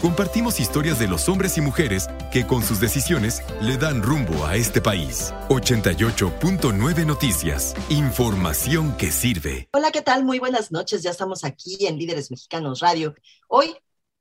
[0.00, 4.56] Compartimos historias de los hombres y mujeres que con sus decisiones le dan rumbo a
[4.56, 5.34] este país.
[5.50, 7.74] 88.9 Noticias.
[7.90, 9.68] Información que sirve.
[9.72, 10.24] Hola, ¿qué tal?
[10.24, 11.02] Muy buenas noches.
[11.02, 13.14] Ya estamos aquí en Líderes Mexicanos Radio.
[13.46, 13.74] Hoy,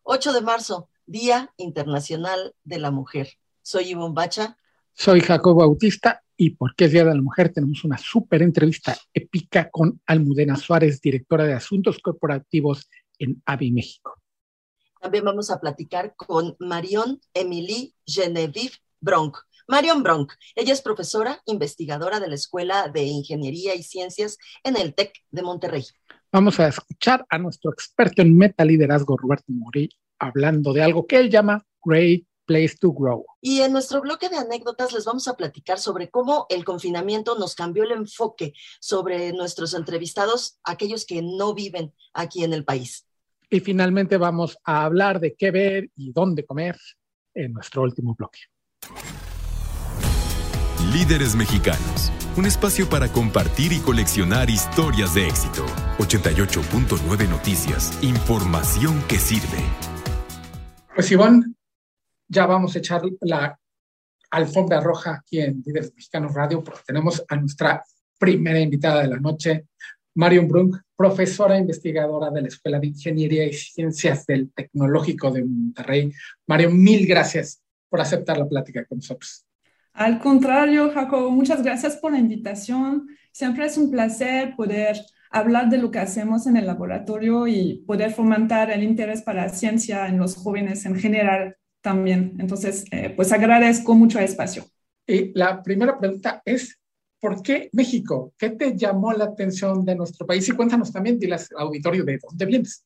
[0.04, 3.30] 8 de marzo, Día Internacional de la Mujer.
[3.62, 4.58] Soy Ivonne Bacha.
[4.94, 9.70] Soy Jacobo Bautista y porque es Día de la Mujer tenemos una súper entrevista épica
[9.70, 14.19] con Almudena Suárez, directora de Asuntos Corporativos en AVI México.
[15.00, 19.38] También vamos a platicar con Marion Emilie Genevieve Bronc.
[19.68, 24.96] Marion Bronc, ella es profesora investigadora de la Escuela de Ingeniería y Ciencias en el
[24.96, 25.86] TEC de Monterrey.
[26.32, 31.30] Vamos a escuchar a nuestro experto en metaliderazgo, Roberto Mori, hablando de algo que él
[31.30, 33.26] llama Great Place to Grow.
[33.42, 37.54] Y en nuestro bloque de anécdotas les vamos a platicar sobre cómo el confinamiento nos
[37.54, 43.06] cambió el enfoque sobre nuestros entrevistados, aquellos que no viven aquí en el país.
[43.52, 46.78] Y finalmente vamos a hablar de qué ver y dónde comer
[47.34, 48.40] en nuestro último bloque.
[50.94, 55.66] Líderes Mexicanos, un espacio para compartir y coleccionar historias de éxito.
[55.98, 59.64] 88.9 Noticias, información que sirve.
[60.94, 61.54] Pues Ivonne,
[62.28, 63.60] ya vamos a echar la
[64.30, 67.84] alfombra roja aquí en Líderes Mexicanos Radio porque tenemos a nuestra
[68.20, 69.66] primera invitada de la noche,
[70.16, 76.12] Marion Brunk, profesora investigadora de la Escuela de Ingeniería y Ciencias del Tecnológico de Monterrey.
[76.48, 79.46] Marion, mil gracias por aceptar la plática con nosotros.
[79.94, 83.08] Al contrario, Jacobo, muchas gracias por la invitación.
[83.32, 84.98] Siempre es un placer poder
[85.30, 89.50] hablar de lo que hacemos en el laboratorio y poder fomentar el interés para la
[89.50, 92.36] ciencia en los jóvenes en general también.
[92.40, 94.66] Entonces, eh, pues agradezco mucho el espacio.
[95.06, 96.80] Y la primera pregunta es,
[97.20, 98.34] ¿Por qué México?
[98.38, 100.48] ¿Qué te llamó la atención de nuestro país?
[100.48, 102.86] Y cuéntanos también, dile al auditorio de dónde vienes.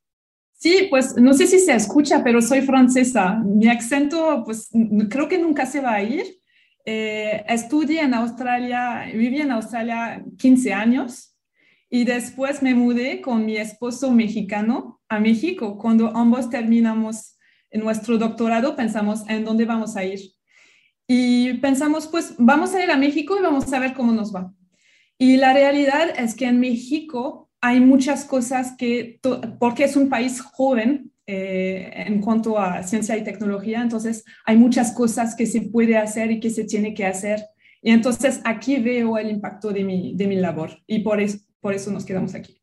[0.53, 3.35] Sí, pues no sé si se escucha, pero soy francesa.
[3.43, 4.69] Mi acento, pues
[5.09, 6.39] creo que nunca se va a ir.
[6.85, 11.38] Eh, estudié en Australia, viví en Australia 15 años
[11.89, 15.77] y después me mudé con mi esposo mexicano a México.
[15.77, 17.38] Cuando ambos terminamos
[17.72, 20.19] nuestro doctorado, pensamos en dónde vamos a ir.
[21.08, 24.53] Y pensamos, pues vamos a ir a México y vamos a ver cómo nos va.
[25.18, 29.19] Y la realidad es que en México hay muchas cosas que,
[29.59, 34.91] porque es un país joven eh, en cuanto a ciencia y tecnología, entonces hay muchas
[34.91, 37.46] cosas que se puede hacer y que se tiene que hacer.
[37.81, 41.74] Y entonces aquí veo el impacto de mi, de mi labor y por eso, por
[41.74, 42.62] eso nos quedamos aquí.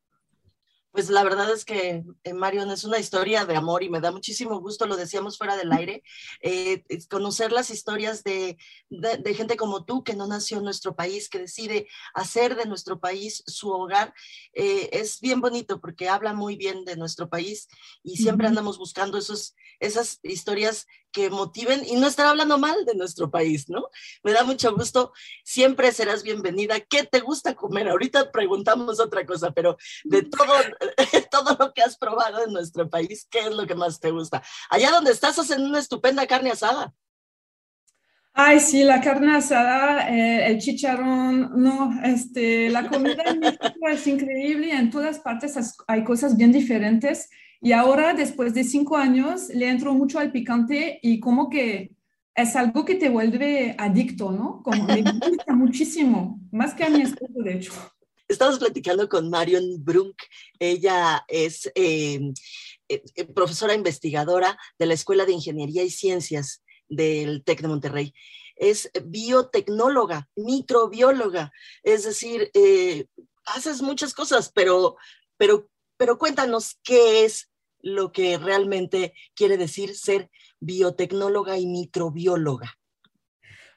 [0.92, 4.10] Pues la verdad es que, eh, Marion, es una historia de amor y me da
[4.10, 6.02] muchísimo gusto, lo decíamos fuera del aire,
[6.40, 8.58] eh, conocer las historias de,
[8.88, 12.98] de, gente como tú que no nació en nuestro país, que decide hacer de nuestro
[12.98, 14.12] país su hogar.
[14.52, 17.68] Eh, es bien bonito porque habla muy bien de nuestro país
[18.02, 22.94] y siempre andamos buscando esos, esas historias que motiven y no estar hablando mal de
[22.94, 23.88] nuestro país, ¿no?
[24.22, 25.12] Me da mucho gusto,
[25.44, 26.80] siempre serás bienvenida.
[26.80, 27.88] ¿Qué te gusta comer?
[27.88, 30.52] Ahorita preguntamos otra cosa, pero de todo,
[31.30, 34.42] todo lo que has probado en nuestro país, ¿qué es lo que más te gusta?
[34.68, 36.94] Allá donde estás hacen una estupenda carne asada.
[38.32, 44.06] Ay, sí, la carne asada, eh, el chicharrón, no, este, la comida en México es
[44.06, 47.28] increíble, en todas partes hay cosas bien diferentes
[47.60, 51.92] y ahora, después de cinco años, le entro mucho al picante y como que
[52.34, 54.62] es algo que te vuelve adicto, ¿no?
[54.62, 57.72] Como me gusta muchísimo, más que a mi esposo, de hecho.
[58.28, 60.16] Estamos platicando con Marion Brunk.
[60.58, 62.32] Ella es em,
[62.88, 68.14] eh, eh, profesora investigadora de la Escuela de Ingeniería y Ciencias del TEC de Monterrey.
[68.56, 73.06] Es biotecnóloga, microbióloga, es decir, eh,
[73.46, 74.96] haces muchas cosas, pero,
[75.36, 77.49] pero, pero cuéntanos qué es
[77.82, 80.30] lo que realmente quiere decir ser
[80.60, 82.76] biotecnóloga y microbióloga.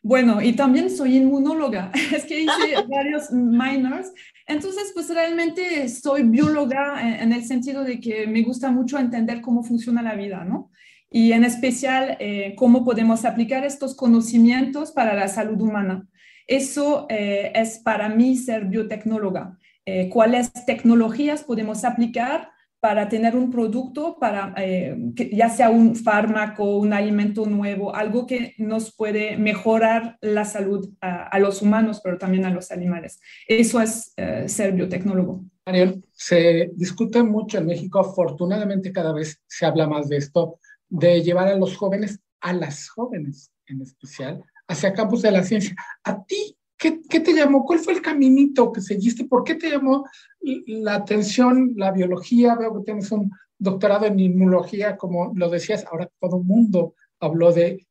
[0.02, 4.12] Bueno, y también soy inmunóloga, es que hice varios minors,
[4.46, 9.64] entonces pues realmente soy bióloga en, el sentido de que me gusta mucho entender cómo
[9.64, 10.72] funciona la vida, ¿no?
[11.10, 16.08] Y en especial eh, cómo podemos aplicar estos conocimientos para la salud humana.
[16.48, 19.58] Eso eh, es para mí ser biotecnóloga.
[19.86, 22.50] Eh, cuáles tecnologías podemos aplicar
[22.84, 24.94] para tener un producto, para, eh,
[25.32, 31.40] ya sea un fármaco, un alimento nuevo, algo que nos puede mejorar la salud a,
[31.40, 33.22] los humanos, pero también a los animales.
[33.48, 35.46] Eso es eh, ser biotecnólogo.
[35.66, 40.60] Marion, se discute mucho en México, afortunadamente cada vez se habla más de esto,
[40.90, 45.74] de llevar a los jóvenes, a las jóvenes en especial, hacia campos de la ciencia.
[46.04, 47.64] ¿A ti qué, qué te llamó?
[47.66, 49.24] ¿Cuál fue el caminito que seguiste?
[49.24, 50.06] ¿Por qué te llamó
[50.42, 52.56] la atención la biología?
[52.56, 57.54] Veo que tienes un doctorado en inmunología, como lo decías, ahora todo el mundo habló
[57.54, 57.88] de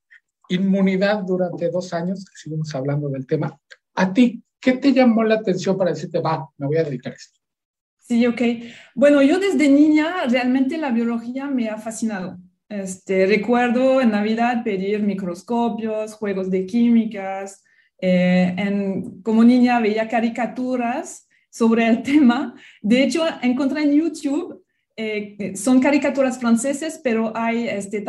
[0.50, 3.58] inmunidad durante dos años, seguimos hablando del tema.
[3.94, 7.16] ¿A ti qué te llamó la atención para decirte, va, me voy a dedicar a
[7.16, 7.40] esto?
[7.98, 8.42] Sí, ok.
[8.94, 12.36] Bueno, yo desde niña realmente la biología me ha fascinado.
[12.68, 17.62] Este, recuerdo en Navidad pedir microscopios, juegos de químicas.
[18.02, 22.54] Eh, en, como niña veía caricaturas sobre el tema.
[22.82, 24.62] De hecho, encontré en YouTube,
[24.96, 28.04] eh, son caricaturas francesas, pero hay este,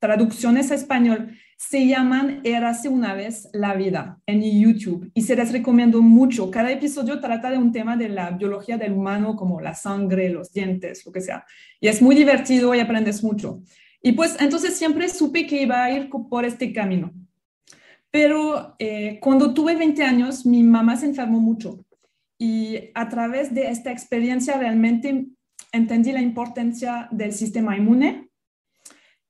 [0.00, 5.52] traducciones a español se llaman Érase una vez la vida en YouTube y se les
[5.52, 6.50] recomiendo mucho.
[6.50, 10.52] Cada episodio trata de un tema de la biología del humano, como la sangre, los
[10.52, 11.46] dientes, lo que sea.
[11.80, 13.62] Y es muy divertido y aprendes mucho.
[14.02, 17.12] Y pues entonces siempre supe que iba a ir por este camino.
[18.10, 21.84] Pero eh, cuando tuve 20 años, mi mamá se enfermó mucho.
[22.38, 25.26] Y a través de esta experiencia realmente
[25.72, 28.30] entendí la importancia del sistema inmune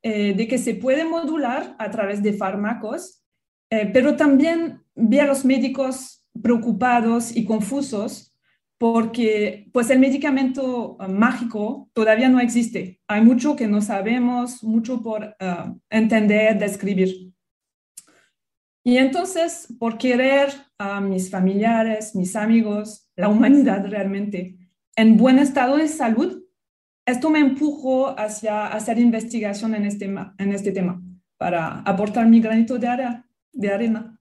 [0.02, 3.24] eh, de que se puede modular a través de fármacos,
[3.70, 8.36] eh, pero también vi a los médicos preocupados y confusos
[8.78, 13.00] porque pues el medicamento uh, mágico todavía no existe.
[13.08, 17.32] Hay mucho que no sabemos, mucho por uh, entender, describir.
[18.86, 20.48] Y entonces, por querer
[20.78, 26.44] a mis familiares, mis amigos, la humanidad realmente en buen estado de salud,
[27.04, 31.02] esto me empujó hacia hacer investigación en este, en este tema
[31.36, 34.20] para aportar mi granito de, arena.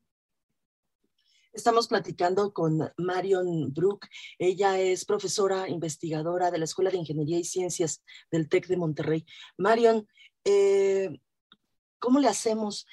[1.53, 4.07] Estamos platicando con Marion Brook.
[4.39, 9.25] Ella es profesora investigadora de la Escuela de Ingeniería y Ciencias del TEC de Monterrey.
[9.59, 10.07] Marion,
[10.43, 11.19] eh,
[12.05, 12.85] ¿Cómo le hacemos?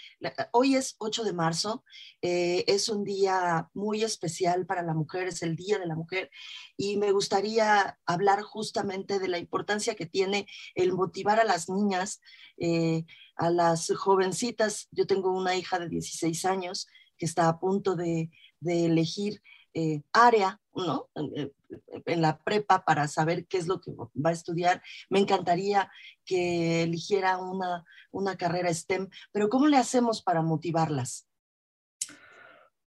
[0.53, 1.85] Hoy es 8 de marzo,
[2.23, 6.31] eh, es un día muy especial para la mujer, es el Día de la Mujer,
[6.79, 12.23] y me gustaría hablar justamente de la importancia que tiene el motivar a las niñas,
[12.57, 13.05] eh,
[13.37, 14.89] a las jovencitas.
[14.93, 16.87] Yo tengo una hija de 16 años
[17.19, 18.31] que está a punto de,
[18.61, 19.43] de elegir
[19.75, 21.09] eh, área, ¿no?
[21.15, 24.83] En la prepa para saber qué es lo que va a estudiar.
[25.11, 25.91] Me encantaría
[26.25, 31.27] que eligiera una, una carrera STEM, pero ¿cómo le hacemos para motivarlas?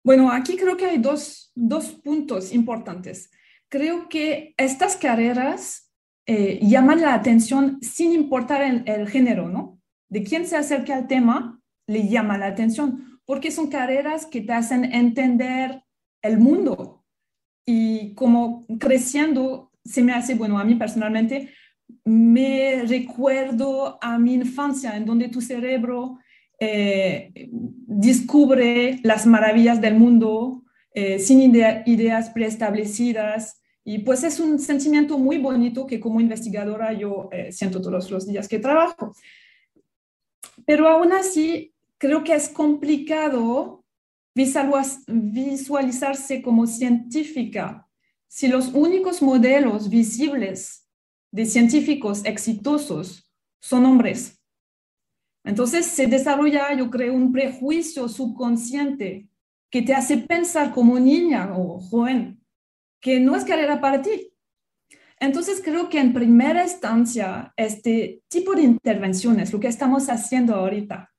[0.03, 1.53] Bueno, aquí creo que hay dos,
[2.03, 3.29] puntos importantes.
[3.69, 5.91] Creo que estas carreras
[6.25, 9.79] eh, llaman la atención sin importar el, género, ¿no?
[10.09, 14.53] De quién se acerca al tema, le llama la atención, porque son carreras que te
[14.53, 15.83] hacen entender
[16.21, 17.03] el mundo.
[17.65, 21.49] Y como creciendo, se me hace, bueno, a mí personalmente,
[22.05, 26.19] me recuerdo a mi infancia, en donde tu cerebro
[26.59, 30.63] eh, descubre las maravillas del mundo
[30.93, 33.61] eh, sin ideas preestablecidas.
[33.83, 38.27] Y pues es un sentimiento muy bonito que como investigadora yo eh, siento todos los
[38.27, 39.15] días que trabajo.
[40.65, 43.80] Pero aún así, creo que es complicado
[44.33, 47.87] visualizarse como científica
[48.27, 50.87] si los únicos modelos visibles
[51.31, 53.29] de científicos exitosos
[53.61, 54.41] son hombres.
[55.43, 59.27] Entonces se desarrolla, yo creo, un prejuicio subconsciente
[59.69, 62.41] que te hace pensar como niña o joven
[63.01, 64.31] que no es carrera para ti.
[65.19, 71.10] Entonces creo que en primera instancia este tipo de intervenciones, lo que estamos haciendo ahorita,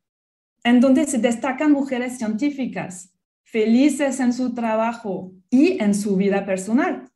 [0.64, 7.08] en donde se destacan mujeres científicas, felices en su trabajo y en su vida personal.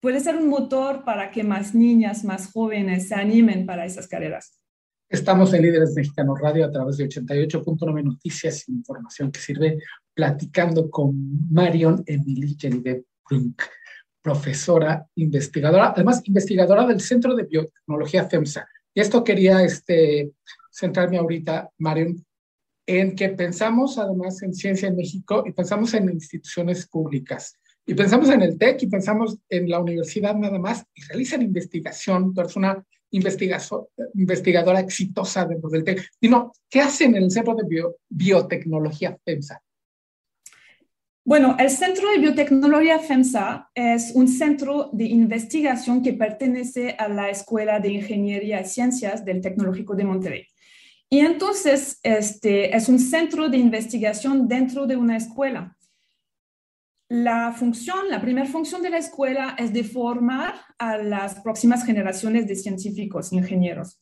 [0.00, 4.60] Puede ser un motor para que más niñas, más jóvenes se animen para esas carreras.
[5.08, 9.78] Estamos en Líderes Mexicanos Radio a través de 88.9 Noticias Información que sirve
[10.12, 11.14] platicando con
[11.50, 13.62] Marion Emily Jelidet Brunk,
[14.20, 18.66] profesora investigadora, además investigadora del Centro de Biotecnología FEMSA.
[18.92, 20.32] Y esto quería este,
[20.70, 22.24] centrarme ahorita, Marion,
[22.86, 27.58] en que pensamos además en ciencia en México y pensamos en instituciones públicas.
[27.86, 32.32] Y pensamos en el TEC y pensamos en la universidad nada más y realizan investigación.
[32.32, 36.08] Tú eres una investigadora exitosa dentro del TEC.
[36.20, 39.60] Y no, ¿qué hacen en el Centro de Biotecnología FEMSA?
[41.26, 47.30] Bueno, el Centro de Biotecnología FEMSA es un centro de investigación que pertenece a la
[47.30, 50.46] Escuela de Ingeniería y Ciencias del Tecnológico de Monterrey.
[51.14, 55.76] Y entonces, este es un centro de investigación dentro de una escuela.
[57.08, 62.48] la función, la primera función de la escuela es de formar a las próximas generaciones
[62.48, 64.00] de científicos, ingenieros.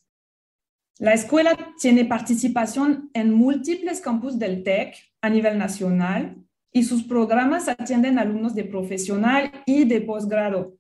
[0.99, 6.43] La escuela tiene participación en múltiples campus del TEC a nivel nacional
[6.73, 10.79] y sus programas atienden alumnos de profesional y de posgrado.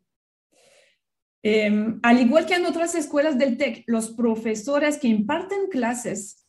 [1.42, 6.46] Em, al igual que en otras escuelas del TEC, los profesores que imparten clases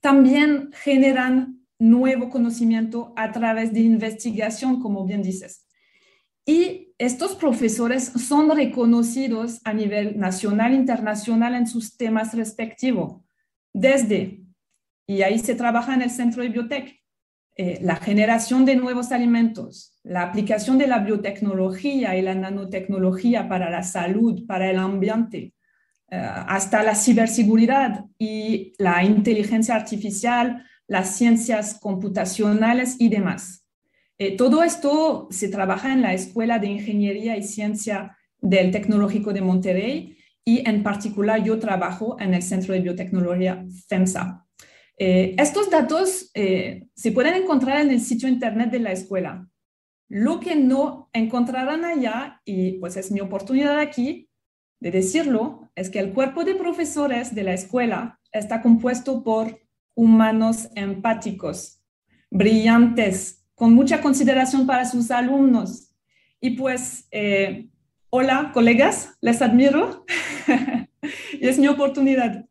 [0.00, 5.66] también generan nuevo conocimiento a través de investigación, como bien dices.
[6.46, 13.22] Y estos profesores son reconocidos a nivel nacional e internacional en sus temas respectivos,
[13.72, 14.44] desde,
[15.06, 17.01] y ahí se trabaja en el centro de biotech,
[17.54, 23.68] eh, la generación de nuevos alimentos, la aplicación de la biotecnología y la nanotecnología para
[23.68, 25.52] la salud, para el ambiente,
[26.10, 33.66] eh, hasta la ciberseguridad y la inteligencia artificial, las ciencias computacionales y demás.
[34.18, 39.42] Eh, todo esto se trabaja en la Escuela de Ingeniería y Ciencia del Tecnológico de
[39.42, 44.41] Monterrey y en particular yo trabajo en el Centro de Biotecnología FEMSA.
[45.04, 49.48] Eh, estos datos eh, se pueden encontrar en el sitio internet de la escuela.
[50.08, 54.30] Lo que no encontrarán allá, y pues es mi oportunidad aquí
[54.78, 59.58] de decirlo, es que el cuerpo de profesores de la escuela está compuesto por
[59.96, 61.82] humanos empáticos,
[62.30, 65.92] brillantes, con mucha consideración para sus alumnos.
[66.40, 67.70] Y pues, eh,
[68.08, 70.06] hola, colegas, les admiro
[71.40, 72.46] y es mi oportunidad.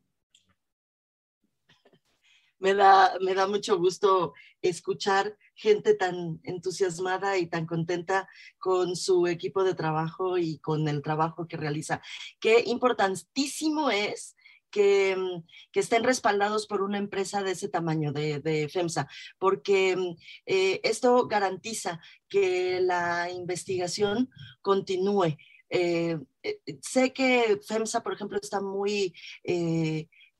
[2.62, 8.28] Me da, me da mucho gusto escuchar gente tan entusiasmada y tan contenta
[8.58, 12.00] con su equipo de trabajo y con el trabajo que realiza.
[12.40, 14.36] Qué importantísimo es
[14.74, 15.42] Mm,
[15.72, 20.16] que, estén respaldados por una empresa de ese tamaño, de, FEMSA, porque mm,
[20.46, 24.30] eh, esto garantiza que la investigación
[24.62, 25.36] continúe.
[25.70, 29.14] Eh, eh, sé que FEMSA, por ejemplo, está muy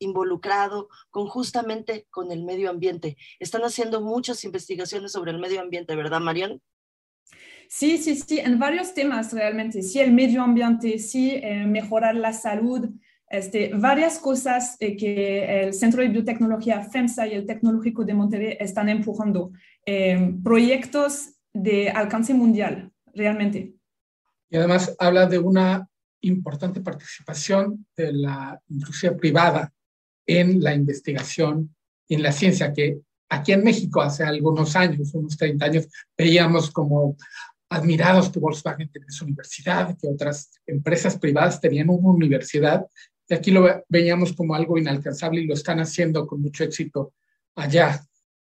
[0.02, 3.16] involucrado con justamente con el medio ambiente.
[3.38, 6.60] Están haciendo muchas investigaciones sobre el medio ambiente, ¿verdad, Marion?
[7.68, 9.82] Sí, sí, sí, en varios temas realmente.
[9.82, 12.90] Sí, el medio ambiente, sí, mejorar la salud,
[13.32, 18.56] este, varias cosas eh, que el Centro de Biotecnología FEMSA y el Tecnológico de Monterrey
[18.60, 19.52] están empujando.
[19.86, 23.72] Eh, proyectos de alcance mundial, realmente.
[24.50, 25.88] Y además habla de una
[26.20, 29.72] importante participación de la industria privada
[30.38, 31.74] en la investigación
[32.08, 32.98] en la ciencia, que
[33.28, 37.16] aquí en México hace algunos años, unos 30 años, veíamos como
[37.70, 42.86] admirados que Volkswagen tenía su universidad, que otras empresas privadas tenían una universidad
[43.28, 47.14] y aquí lo veíamos como algo inalcanzable y lo están haciendo con mucho éxito
[47.54, 48.02] allá.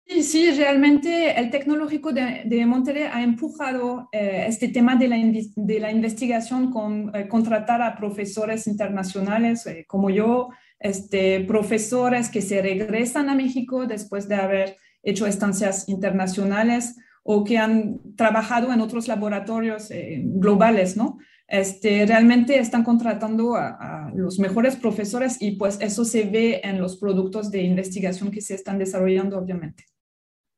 [0.06, 5.16] Sí, sí, realmente el tecnológico de, de Monterrey ha empujado eh, este tema de la,
[5.16, 12.42] de la investigación con eh, contratar a profesores internacionales eh, como yo, este, profesores que
[12.42, 18.80] se regresan a México después de haber hecho estancias internacionales o que han trabajado en
[18.80, 21.18] otros laboratorios globales, ¿no?
[21.46, 26.96] Este, realmente están contratando a, los mejores profesores y pues eso se ve en los
[26.96, 29.84] productos de investigación que se están desarrollando, obviamente.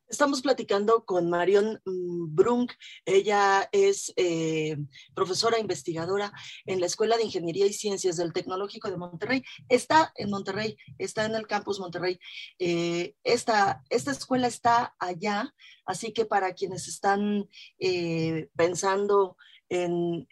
[0.09, 2.73] Estamos platicando con Marion mm, Brunk.
[3.05, 4.77] Ella es eh,
[5.15, 6.33] profesora investigadora
[6.65, 9.43] en la Escuela de Ingeniería y Ciencias del Tecnológico de Monterrey.
[9.69, 12.21] Está en Monterrey, está en el campus Monterrey.
[12.61, 15.53] Eh, esta, esta escuela está allá,
[15.85, 17.49] así que para quienes están
[17.81, 19.37] eh, pensando
[19.69, 20.27] en,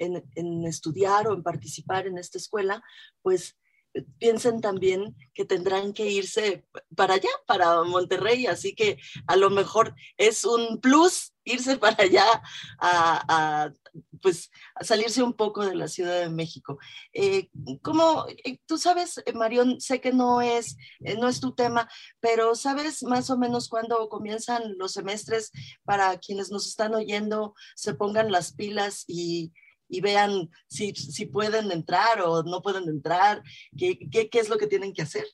[0.66, 2.81] estudiar o en participar en esta escuela,
[3.23, 3.57] pues
[4.19, 6.65] piensen también que tendrán que irse
[6.97, 12.25] para allá, para Monterrey, así que a lo mejor es un plus irse para allá
[12.79, 13.71] a,
[14.21, 16.79] pues salirse un poco de la Ciudad de México.
[17.13, 17.49] Eh,
[17.83, 20.77] como eh, tú sabes, eh, Marión, sé que no es,
[21.19, 21.89] no es tu tema,
[22.21, 25.53] pero sabes más o menos cuándo comienzan los semestres
[25.85, 29.53] para quienes nos están oyendo, se pongan las pilas y,
[30.01, 33.43] vean si, si, pueden entrar o no pueden entrar,
[33.77, 35.25] qué, qué, qué es lo que tienen que hacer.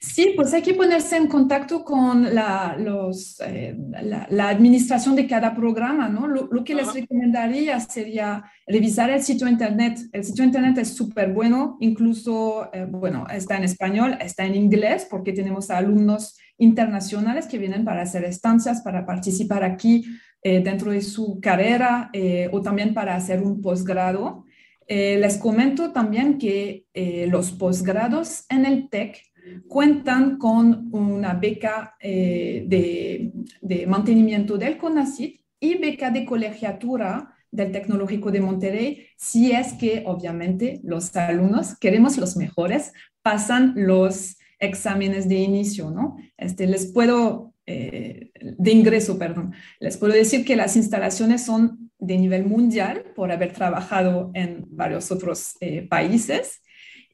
[0.00, 5.54] Sí, pues hay que ponerse en contacto con la, los, eh, la, administración de cada
[5.54, 6.26] programa, ¿no?
[6.26, 10.00] Lo, que les recomendaría sería revisar el sitio internet.
[10.12, 15.06] El sitio internet es súper bueno, incluso, eh, bueno, está en español, está en inglés,
[15.08, 20.04] porque tenemos alumnos internacionales que vienen para hacer estancias, para participar aquí
[20.42, 22.10] eh, dentro de su carrera
[22.50, 24.44] o también para hacer un posgrado.
[24.88, 26.86] les comento también que
[27.28, 29.32] los posgrados en el TEC
[29.68, 38.30] cuentan con una beca eh, de, mantenimiento del CONACYT y beca de colegiatura del Tecnológico
[38.30, 45.36] de Monterrey, si es que obviamente los alumnos, queremos los mejores, pasan los exámenes de
[45.36, 46.16] inicio, ¿no?
[46.38, 52.18] Este, les puedo, eh, de ingreso, perdón, les puedo decir que las instalaciones son de
[52.18, 56.60] nivel mundial por haber trabajado en varios otros eh, países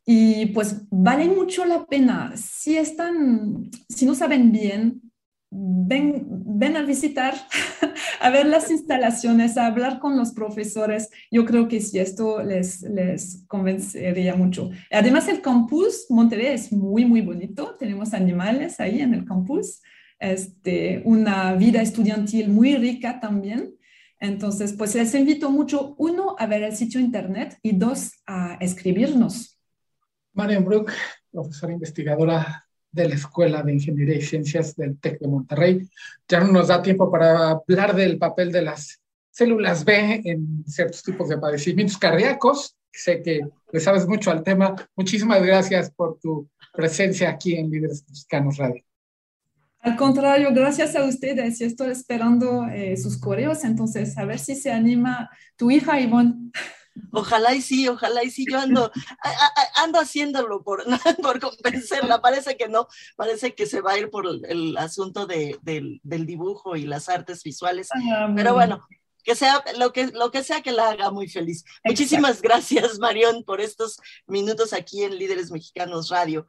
[0.07, 2.33] y pues vale mucho la pena.
[2.35, 5.03] Si están, si no saben bien,
[5.51, 7.35] ven, ven a visitar,
[8.21, 11.11] a ver las instalaciones, a hablar con los profesores.
[11.31, 14.71] Yo creo que sí, esto les, les convencería mucho.
[14.91, 17.77] Además, el campus Monterrey es muy, muy bonito.
[17.79, 19.83] Tenemos animales ahí en el campus.
[20.19, 23.75] Este, una vida estudiantil muy rica también.
[24.21, 29.59] Entonces, pues les invito mucho, uno, a ver el sitio internet y dos, a escribirnos.
[30.33, 30.93] Marian Brook,
[31.31, 35.89] profesora investigadora de la Escuela de Ingeniería y Ciencias del TEC de Monterrey.
[36.29, 41.03] Ya no nos da tiempo para hablar del papel de las células B en ciertos
[41.03, 42.77] tipos de padecimientos cardíacos.
[42.91, 43.41] Sé que
[43.73, 44.75] le sabes mucho al tema.
[44.97, 48.88] Muchísimas gracias por tu presencia aquí en Líderes Mexicanos Radio.
[49.81, 51.59] Al contrario, gracias a ustedes.
[51.59, 56.51] Yo estoy esperando eh, sus correos, entonces a ver si se anima tu hija Ivonne.
[57.13, 58.91] Ojalá y sí, ojalá y sí, yo ando,
[59.77, 60.85] ando haciéndolo por,
[61.23, 65.57] por convencerla, parece que no, parece que se va a ir por el asunto de,
[65.63, 68.85] del, del, dibujo y las artes visuales, ah, pero bueno,
[69.23, 71.65] que sea lo que, lo que sea que la haga muy feliz.
[71.85, 76.47] Muchísimas gracias, Marión, por estos minutos aquí en Líderes Mexicanos Radio.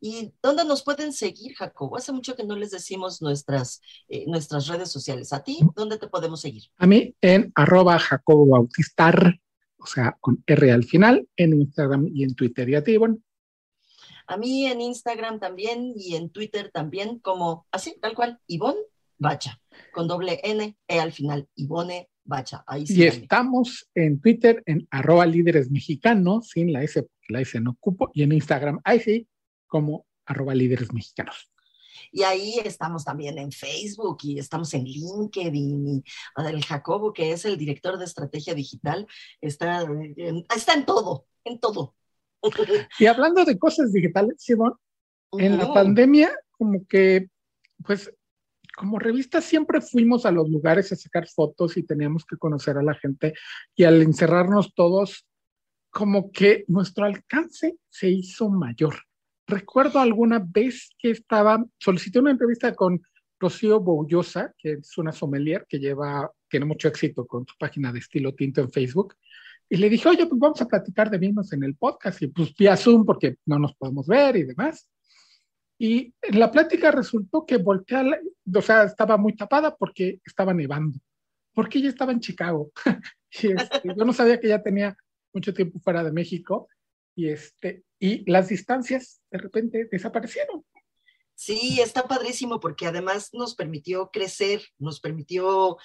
[0.00, 1.96] ¿Y dónde nos pueden seguir, Jacobo?
[1.96, 5.32] Hace mucho que no les decimos nuestras, eh, nuestras redes sociales.
[5.32, 6.64] ¿A ti dónde te podemos seguir?
[6.76, 9.40] A mí en arroba Jacobo Bautistar
[9.78, 12.68] o sea, con R al final, en Instagram y en Twitter.
[12.68, 13.18] ¿Y a ti, Ivonne?
[14.26, 18.80] A mí en Instagram también y en Twitter también, como así, tal cual, Ivonne
[19.16, 19.60] Bacha,
[19.92, 22.62] con doble N, E al final, Ivone Bacha.
[22.66, 27.40] Ahí sí y estamos en Twitter en arroba líderes mexicanos, sin la S, porque la
[27.40, 29.26] S no ocupo, y en Instagram, ahí sí,
[29.68, 31.50] como arroba líderes mexicanos.
[32.10, 35.88] Y ahí estamos también en Facebook y estamos en LinkedIn.
[35.88, 36.04] Y
[36.36, 39.06] el Jacobo, que es el director de estrategia digital,
[39.40, 41.94] está en, está en todo, en todo.
[42.98, 44.74] Y hablando de cosas digitales, Simón,
[45.32, 47.28] en la pandemia, como que,
[47.84, 48.12] pues,
[48.76, 52.82] como revista siempre fuimos a los lugares a sacar fotos y teníamos que conocer a
[52.82, 53.34] la gente
[53.74, 55.26] y al encerrarnos todos,
[55.90, 59.07] como que nuestro alcance se hizo mayor
[59.48, 63.02] recuerdo alguna vez que estaba, solicité una entrevista con
[63.40, 68.00] Rocío Boullosa, que es una sommelier que lleva, tiene mucho éxito con su página de
[68.00, 69.14] estilo tinto en Facebook,
[69.70, 72.54] y le dije, oye, pues vamos a platicar de vinos en el podcast, y pues
[72.54, 74.88] vía Zoom porque no nos podemos ver y demás.
[75.78, 78.02] Y en la plática resultó que volteé,
[78.54, 80.98] o sea, estaba muy tapada porque estaba nevando,
[81.54, 82.70] porque ella estaba en Chicago.
[83.42, 84.96] y este, yo no sabía que ella tenía
[85.32, 86.68] mucho tiempo fuera de México
[87.18, 90.64] y, este, y las distancias de repente desaparecieron.
[91.34, 95.78] Sí, está padrísimo porque además nos permitió crecer, nos permitió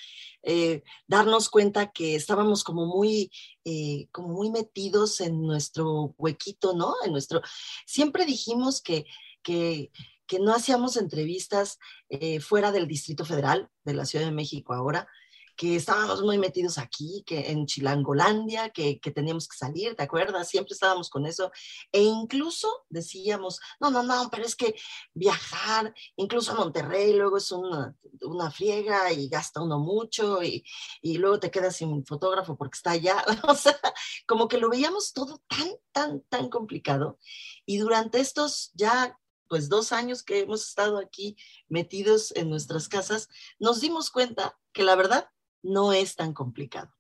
[0.43, 3.31] eh, darnos cuenta que estábamos como muy,
[3.65, 6.93] eh, como muy metidos en nuestro huequito, ¿no?
[7.03, 7.41] En nuestro.
[7.87, 9.05] Siempre dijimos que,
[9.41, 9.91] que,
[10.27, 15.07] que no hacíamos entrevistas eh, fuera del Distrito Federal, de la Ciudad de México ahora,
[15.55, 20.49] que estábamos muy metidos aquí, que en Chilangolandia, que, que, teníamos que salir, ¿te acuerdas?
[20.49, 21.51] Siempre estábamos con eso.
[21.91, 24.75] E incluso decíamos, no, no, no, pero es que
[25.13, 30.63] viajar, incluso a Monterrey, luego es una, una friega y gasta uno mucho y,
[31.01, 33.23] y, luego te quedas sin fotógrafo porque está allá.
[33.47, 33.79] o sea,
[34.27, 37.19] como que lo veíamos todo tan, tan, tan complicado.
[37.65, 39.17] Y durante estos ya
[39.53, 41.37] pues dos años que hemos estado aquí
[41.67, 45.29] metidos en nuestras casas, nos dimos cuenta que la verdad
[45.63, 46.91] no es tan complicado.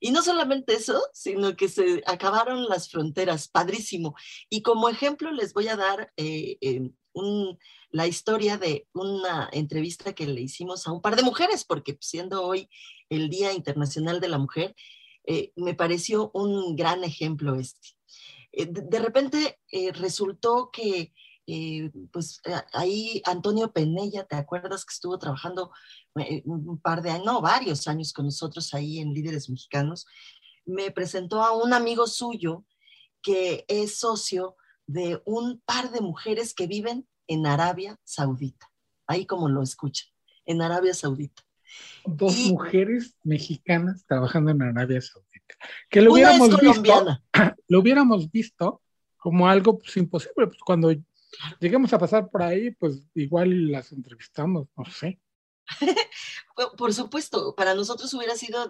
[0.00, 4.14] Y no solamente eso, sino que se acabaron las fronteras, padrísimo.
[4.48, 6.90] Y como ejemplo les voy a dar eh, eh,
[7.90, 12.42] la historia de una entrevista que le hicimos a un par de mujeres, porque siendo
[12.42, 12.70] hoy
[13.10, 14.74] el Día Internacional de la Mujer,
[15.24, 17.90] eh, me pareció un gran ejemplo este.
[18.52, 19.60] de, repente
[19.92, 21.12] resultó que
[21.52, 25.72] eh, pues eh, ahí Antonio Penella, ¿te acuerdas que estuvo trabajando
[26.14, 30.06] eh, un par de años, no, varios años con nosotros ahí en Líderes Mexicanos?
[30.64, 32.64] Me presentó a un amigo suyo
[33.20, 38.70] que es socio de un par de mujeres que viven en Arabia Saudita,
[39.08, 40.08] ahí como lo escuchan,
[40.46, 41.42] en Arabia Saudita.
[42.04, 45.54] Dos mujeres mexicanas trabajando en Arabia Saudita.
[45.88, 47.18] Que lo hubiéramos visto,
[47.68, 48.82] lo hubiéramos visto
[49.16, 50.92] como algo pues, imposible, pues cuando
[51.60, 55.20] lleguemos a pasar por ahí, pues igual las entrevistamos, no sé.
[56.76, 58.68] Por supuesto, para nosotros hubiera sido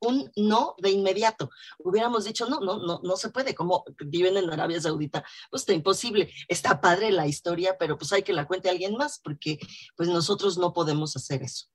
[0.00, 1.50] un no de inmediato.
[1.78, 3.54] Hubiéramos dicho, no, no, no, no se puede.
[3.54, 6.30] Como viven en Arabia Saudita, pues está imposible.
[6.48, 9.58] Está padre la historia, pero pues hay que la cuente alguien más, porque
[9.96, 11.66] pues nosotros no podemos hacer eso.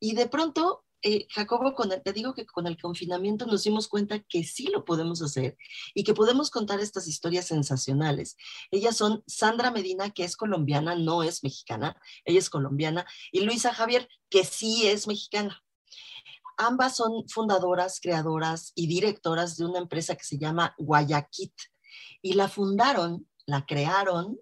[0.00, 4.42] Y de pronto eh, Jacobo, te digo que con el confinamiento nos dimos cuenta que
[4.42, 5.56] sí lo podemos hacer
[5.94, 8.36] y que podemos contar estas historias sensacionales.
[8.72, 13.72] Ellas son Sandra Medina, que es colombiana, no es mexicana, ella es colombiana, y Luisa
[13.72, 15.62] Javier, que sí es mexicana.
[16.56, 21.54] Ambas son fundadoras, creadoras y directoras de una empresa que se llama Guayaquit
[22.20, 24.40] y la fundaron, la crearon,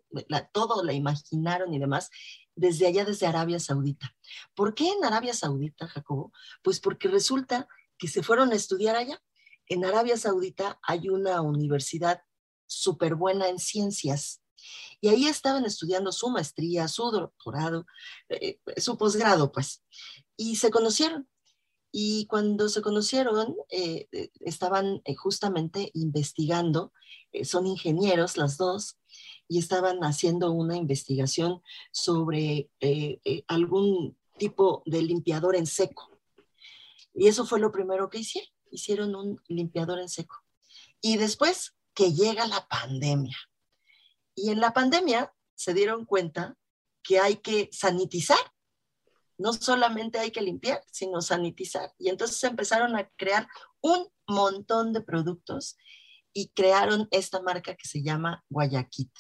[0.52, 2.08] todo la imaginaron y demás
[2.56, 4.14] desde allá, desde Arabia Saudita.
[4.54, 6.32] ¿Por qué en Arabia Saudita, Jacobo?
[6.62, 9.20] Pues porque resulta que se fueron a estudiar allá.
[9.66, 12.22] En Arabia Saudita hay una universidad
[12.66, 14.42] súper buena en ciencias.
[15.00, 17.86] Y ahí estaban estudiando su maestría, su doctorado,
[18.28, 19.82] eh, su posgrado, pues.
[20.36, 21.28] Y se conocieron.
[21.96, 26.92] Y cuando se conocieron, eh, eh, estaban justamente investigando,
[27.44, 28.98] son ingenieros las dos,
[29.48, 36.18] y estaban haciendo una investigación sobre eh, eh, algún tipo de limpiador en seco.
[37.14, 38.50] Y eso fue lo primero que hicieron.
[38.70, 40.42] Hicieron un limpiador en seco.
[41.00, 43.36] Y después que llega la pandemia.
[44.34, 46.56] Y en la pandemia se dieron cuenta
[47.02, 48.38] que hay que sanitizar.
[49.38, 51.92] No solamente hay que limpiar, sino sanitizar.
[51.98, 53.48] Y entonces empezaron a crear
[53.80, 55.76] un montón de productos
[56.32, 59.10] y crearon esta marca que se llama Guayaquit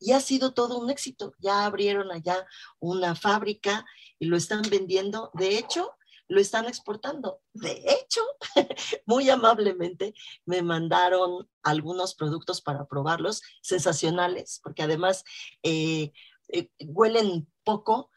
[0.00, 1.34] y ha sido todo un éxito.
[1.38, 2.46] Ya abrieron allá
[2.78, 3.84] una fábrica
[4.18, 5.30] y lo están vendiendo.
[5.34, 5.92] De hecho,
[6.28, 7.40] lo están exportando.
[7.52, 8.20] De hecho,
[9.06, 15.24] muy amablemente me mandaron algunos productos para probarlos, sensacionales, porque además
[15.62, 16.12] eh,
[16.48, 18.10] eh, huelen poco,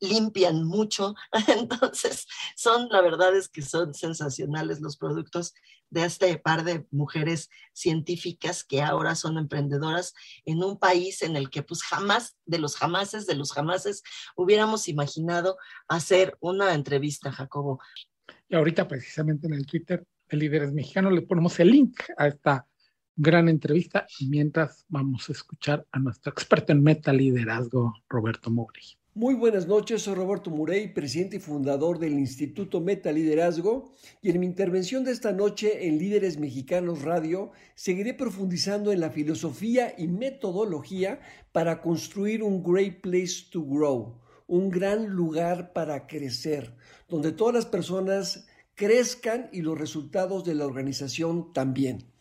[0.00, 1.14] limpian mucho,
[1.48, 2.26] entonces
[2.56, 5.54] son, la verdad es que son sensacionales los productos
[5.90, 11.50] de este par de mujeres científicas que ahora son emprendedoras en un país en el
[11.50, 14.02] que pues jamás, de los jamases, de los jamases,
[14.36, 15.56] hubiéramos imaginado
[15.88, 17.80] hacer una entrevista, Jacobo.
[18.48, 22.66] Y ahorita precisamente en el Twitter de Líderes Mexicanos le ponemos el link a esta
[23.16, 28.98] gran entrevista mientras vamos a escuchar a nuestro experto en meta liderazgo, Roberto Mogri.
[29.16, 34.40] Muy buenas noches, soy Roberto Murey, presidente y fundador del Instituto Meta Liderazgo, y en
[34.40, 40.08] mi intervención de esta noche en Líderes Mexicanos Radio seguiré profundizando en la filosofía y
[40.08, 41.20] metodología
[41.52, 46.74] para construir un great place to grow, un gran lugar para crecer,
[47.08, 52.13] donde todas las personas crezcan y los resultados de la organización también.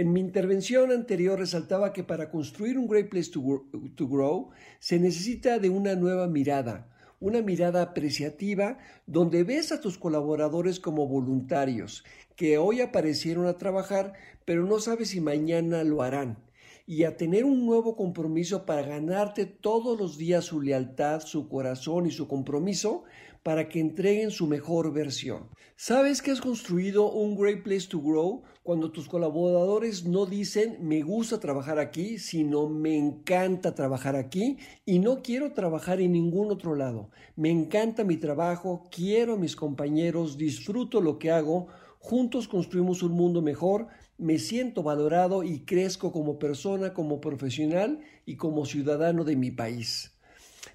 [0.00, 5.58] En mi intervención anterior resaltaba que para construir un Great Place to, Grow se necesita
[5.58, 6.88] de una nueva mirada,
[7.20, 12.02] una mirada apreciativa donde ves a tus colaboradores como voluntarios,
[12.34, 14.14] que hoy aparecieron a trabajar,
[14.46, 16.38] pero no sabes si mañana lo harán,
[16.86, 22.06] y a tener un nuevo compromiso para ganarte todos los días su lealtad, su corazón
[22.06, 23.04] y su compromiso
[23.42, 25.48] para que entreguen su mejor versión.
[25.76, 31.00] ¿Sabes que has construido un Great Place to Grow cuando tus colaboradores no dicen me
[31.00, 36.74] gusta trabajar aquí, sino me encanta trabajar aquí y no quiero trabajar en ningún otro
[36.74, 37.10] lado?
[37.34, 43.12] Me encanta mi trabajo, quiero a mis compañeros, disfruto lo que hago, juntos construimos un
[43.12, 49.36] mundo mejor, me siento valorado y crezco como persona, como profesional y como ciudadano de
[49.36, 50.19] mi país.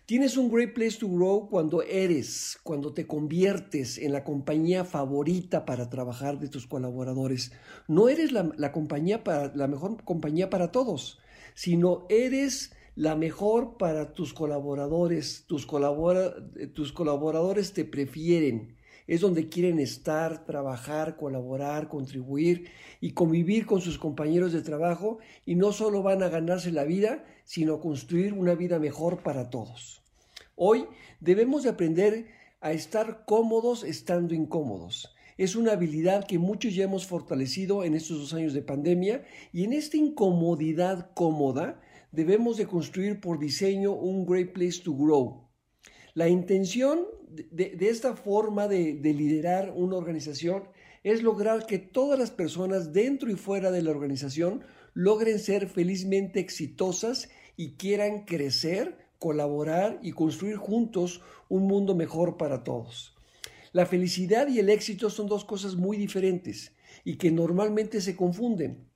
[0.05, 5.65] Tienes un great place to grow cuando eres, cuando te conviertes en la compañía favorita
[5.65, 7.51] para trabajar de tus colaboradores.
[7.87, 11.17] No eres la, compañía para, la mejor compañía para todos,
[11.55, 15.45] sino eres la mejor para tus colaboradores.
[15.47, 15.65] Tus,
[16.75, 18.74] tus colaboradores te prefieren.
[19.07, 22.69] Es donde quieren estar, trabajar, colaborar, contribuir
[23.01, 27.23] y convivir con sus compañeros de trabajo y no solo van a ganarse la vida,
[27.43, 30.01] sino construir una vida mejor para todos.
[30.55, 30.85] Hoy
[31.19, 32.25] debemos de aprender
[32.61, 35.13] a estar cómodos estando incómodos.
[35.37, 39.65] Es una habilidad que muchos ya hemos fortalecido en estos dos años de pandemia y
[39.65, 41.81] en esta incomodidad cómoda
[42.13, 45.49] debemos de construir por diseño un great place to grow.
[46.13, 47.05] La intención
[47.51, 50.63] de, esta forma de liderar una organización
[51.05, 54.63] es lograr que todas las personas dentro y fuera de la organización
[54.95, 62.63] logren ser felizmente exitosas y quieran crecer, colaborar y construir juntos un mundo mejor para
[62.63, 63.15] todos.
[63.71, 68.89] La felicidad y el éxito son dos cosas muy diferentes y que normalmente se confunden.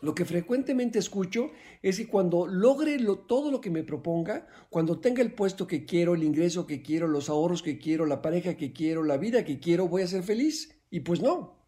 [0.00, 1.50] Lo que frecuentemente escucho
[1.82, 6.14] es que cuando logre todo lo que me proponga, cuando tenga el puesto que quiero,
[6.14, 9.58] el ingreso que quiero, los ahorros que quiero, la pareja que quiero, la vida que
[9.58, 10.78] quiero, voy a ser feliz.
[10.90, 11.58] Y pues no,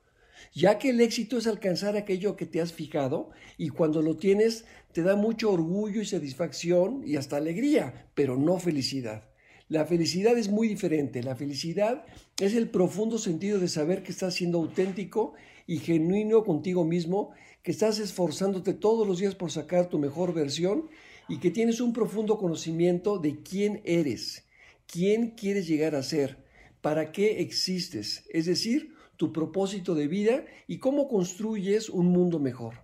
[0.53, 4.65] ya que el éxito es alcanzar aquello que te has fijado y cuando lo tienes
[4.93, 9.31] te da mucho orgullo y satisfacción y hasta alegría, pero no felicidad.
[9.69, 11.23] La felicidad es muy diferente.
[11.23, 12.05] La felicidad
[12.41, 15.35] es el profundo sentido de saber que estás siendo auténtico
[15.69, 17.31] y genuino contigo mismo,
[17.63, 20.89] que estás esforzándote todos los días por sacar tu mejor versión
[21.29, 24.47] y que tienes un profundo conocimiento de quién eres,
[24.87, 26.45] quién quieres llegar a ser,
[26.81, 32.83] para qué existes, es decir, tu propósito de vida y cómo construyes un mundo mejor.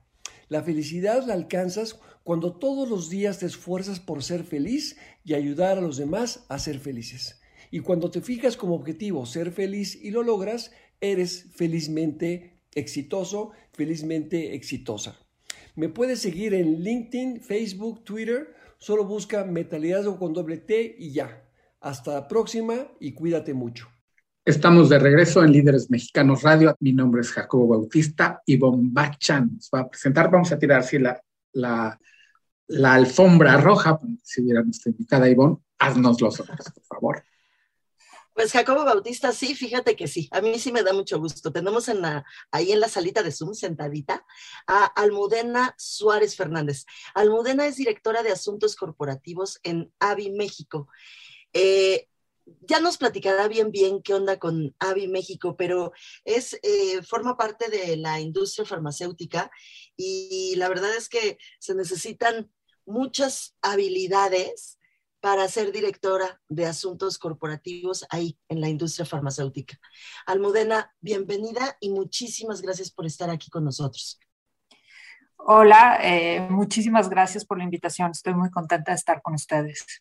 [0.48, 5.78] La felicidad la alcanzas cuando todos los días te esfuerzas por ser feliz y ayudar
[5.78, 7.40] a los demás a ser felices.
[7.70, 14.54] Y cuando te fijas como objetivo ser feliz y lo logras, eres felizmente exitoso, felizmente
[14.54, 15.18] exitosa.
[15.74, 18.54] Me puedes seguir en LinkedIn, Facebook, Twitter.
[18.78, 21.42] Solo busca Metaliazgo con doble T y ya.
[21.80, 23.88] Hasta la próxima y cuídate mucho.
[24.44, 26.76] Estamos de regreso en Líderes Mexicanos Radio.
[26.78, 30.30] Mi nombre es Jacobo Bautista y Bombacha nos va a presentar.
[30.30, 31.20] Vamos a tirar así la,
[31.52, 31.98] la,
[32.94, 35.56] alfombra roja para recibir a nuestra invitada Ivonne.
[35.78, 37.24] Haznos los ojos, por favor.
[38.36, 41.50] Pues Jacobo Bautista, sí, fíjate que sí, a mí sí me da mucho gusto.
[41.52, 44.26] Tenemos en la, ahí en la salita de Zoom, sentadita,
[44.66, 46.84] a Almudena Suárez Fernández.
[47.14, 50.86] Almudena es directora de Asuntos Corporativos en AVI México.
[51.54, 52.08] Eh,
[52.60, 55.92] ya nos platicará bien bien qué onda con Avi México, pero
[56.26, 59.50] es, eh, forma parte de la industria farmacéutica
[59.96, 62.52] y la verdad es que se necesitan
[62.84, 64.75] muchas habilidades
[65.26, 69.76] para ser directora de asuntos corporativos ahí en la industria farmacéutica.
[70.24, 74.20] Almudena, bienvenida y muchísimas gracias por estar aquí con nosotros.
[75.34, 78.12] Hola, eh, muchísimas gracias por la invitación.
[78.12, 80.00] Estoy muy contenta de estar con ustedes.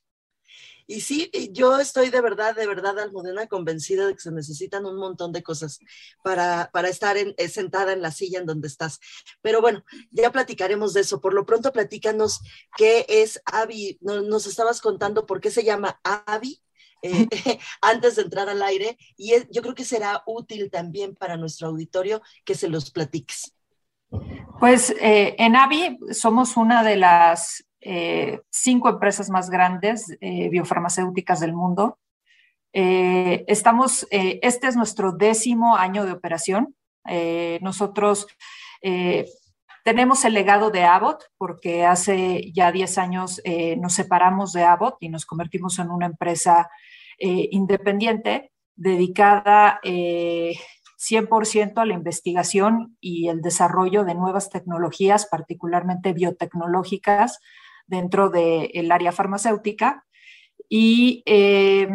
[0.88, 4.98] Y sí, yo estoy de verdad, de verdad, Almudena, convencida de que se necesitan un
[4.98, 5.80] montón de cosas
[6.24, 9.00] para, para estar eh, sentada en la silla en donde estás.
[9.42, 11.22] Pero bueno, ya platicaremos de eso.
[11.22, 12.42] Por lo pronto, platícanos
[12.78, 13.98] qué es AVI.
[14.02, 16.62] Nos, estabas contando por qué se llama AVI.
[17.02, 17.28] Eh,
[17.82, 22.22] antes de entrar al aire y yo creo que será útil también para nuestro auditorio
[22.46, 23.54] que se los platiques.
[24.60, 31.40] Pues eh, en AVI somos una de las eh, cinco empresas más grandes eh, biofarmacéuticas
[31.40, 32.00] del mundo.
[32.74, 36.76] Eh, estamos, este es nuestro décimo año de operación.
[37.62, 38.26] nosotros
[39.84, 43.42] tenemos el legado de Abbott porque hace ya 10 años
[43.78, 46.68] nos separamos de Abbott y nos convertimos en una empresa
[47.20, 57.40] independiente dedicada 100% a la investigación y el desarrollo de nuevas tecnologías, particularmente biotecnológicas,
[57.88, 60.06] dentro del área farmacéutica.
[60.70, 61.88] Y eh,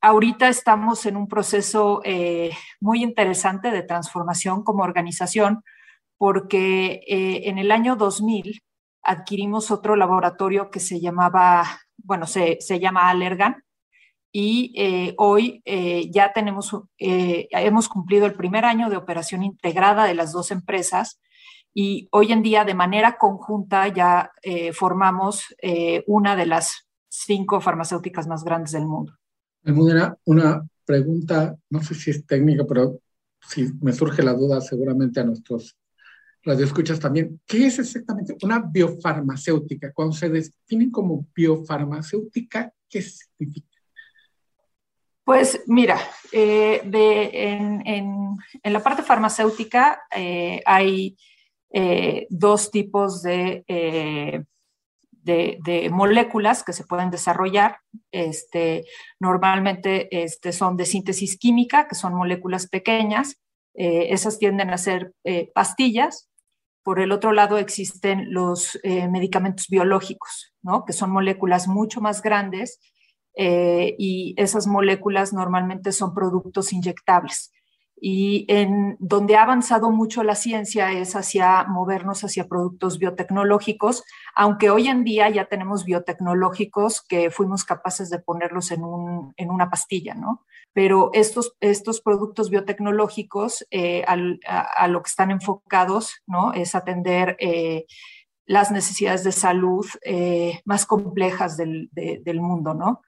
[0.00, 5.62] ahorita estamos en un proceso eh, muy interesante de transformación como organización,
[6.16, 8.62] porque eh, en el año 2000
[9.02, 11.64] adquirimos otro laboratorio que se llamaba,
[11.96, 13.62] bueno, se, se llama Allergan,
[14.30, 15.62] y hoy
[16.12, 21.18] ya tenemos, hemos cumplido el primer año de operación integrada de las dos empresas
[21.74, 27.60] y hoy en día de manera conjunta ya eh, formamos eh, una de las cinco
[27.60, 29.12] farmacéuticas más grandes del mundo.
[29.64, 33.00] Una, una pregunta, no sé si es técnica, pero
[33.40, 35.76] si me surge la duda seguramente a nuestros
[36.42, 37.40] radioescuchas también.
[37.46, 39.92] ¿Qué es exactamente una biofarmacéutica?
[39.92, 43.68] Cuando se definen como biofarmacéutica, ¿qué significa?
[45.24, 45.98] Pues mira,
[46.32, 50.00] eh, de, en, en, en, la parte farmacéutica
[50.64, 51.16] hay
[51.70, 53.64] eh, dos tipos eh,
[55.10, 57.78] de, de, moléculas que se pueden desarrollar.
[58.10, 58.86] Este,
[59.20, 63.36] normalmente este, son de síntesis química, que son moléculas pequeñas.
[63.74, 65.12] Eh, esas tienden a ser
[65.54, 66.28] pastillas.
[66.82, 70.86] Por el otro lado existen los medicamentos biológicos, ¿no?
[70.86, 72.80] que son moléculas mucho más grandes
[73.36, 77.52] y esas moléculas normalmente son productos inyectables
[78.00, 84.70] y en donde ha avanzado mucho la ciencia es hacia movernos hacia productos biotecnológicos, aunque
[84.70, 89.70] hoy en día ya tenemos biotecnológicos que fuimos capaces de ponerlos en, un, en una
[89.70, 90.44] pastilla, ¿no?
[90.72, 96.52] Pero estos, estos productos biotecnológicos eh, a, lo que están enfocados, ¿no?
[96.52, 97.86] Es atender eh,
[98.46, 103.02] las necesidades de salud eh, más complejas del, del mundo, ¿no?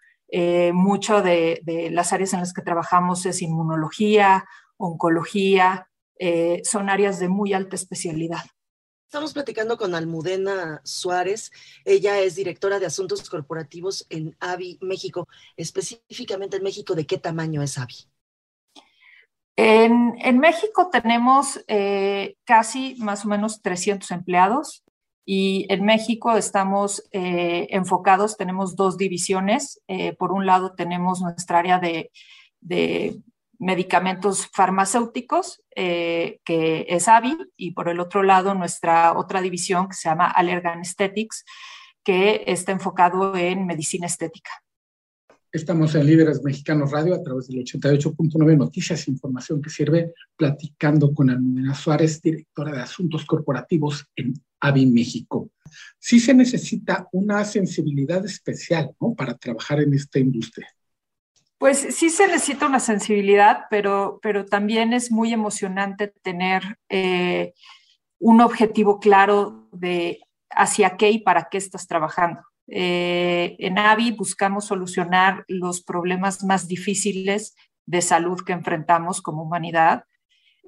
[0.72, 4.44] mucho de, de, las áreas en las que trabajamos es inmunología,
[4.80, 5.88] oncología,
[6.18, 8.42] eh, son áreas de muy alta especialidad.
[9.06, 11.50] Estamos platicando con Almudena Suárez.
[11.84, 15.26] Ella es directora de Asuntos Corporativos en AVI México.
[15.56, 18.06] Específicamente en México, ¿de qué tamaño es AVI?
[19.56, 24.84] En, México tenemos eh, casi más o menos 300 empleados
[25.26, 29.82] y en México estamos eh, enfocados, tenemos dos divisiones.
[29.88, 32.10] Eh, por un lado tenemos nuestra área de
[33.60, 39.94] medicamentos farmacéuticos, eh, que es AVI, y por el otro lado nuestra otra división que
[39.94, 41.44] se llama Allergan Aesthetics,
[42.02, 44.50] que está enfocado en medicina estética.
[45.52, 51.28] Estamos en Líderes Mexicanos Radio a través del 88.9 Noticias, información que sirve, platicando con
[51.28, 55.50] Almudena Suárez, directora de Asuntos Corporativos en AVI México.
[55.98, 60.68] Sí se necesita una sensibilidad especial para trabajar en esta industria.
[61.60, 67.52] Pues sí se necesita una sensibilidad, pero, pero también es muy emocionante tener eh,
[68.18, 72.40] un objetivo claro de hacia qué y para qué estás trabajando.
[72.66, 80.04] Eh, en AVI buscamos solucionar los problemas más difíciles de salud que enfrentamos como humanidad,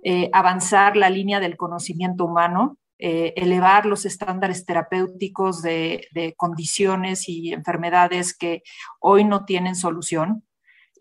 [0.05, 7.53] eh, avanzar la línea del conocimiento humano, elevar los estándares terapéuticos de, de condiciones y
[7.53, 8.63] enfermedades que
[9.01, 10.45] hoy no tienen solución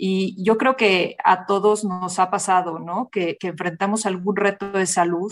[0.03, 3.11] y yo creo que a todos nos ha pasado, ¿no?
[3.11, 5.31] Que, enfrentamos algún reto de salud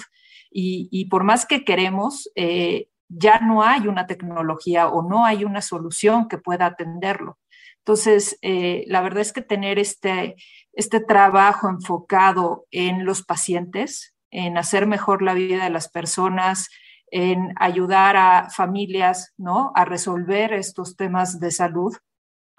[0.52, 5.64] y, por más que queremos, eh, ya no hay una tecnología o no hay una
[5.64, 7.40] solución que pueda atenderlo.
[7.80, 10.36] Entonces, eh, la verdad es que tener este,
[10.74, 16.70] este trabajo enfocado en los pacientes, en hacer mejor la vida de las personas,
[17.10, 19.72] en ayudar a familias, ¿no?
[19.74, 21.98] A resolver estos temas de salud,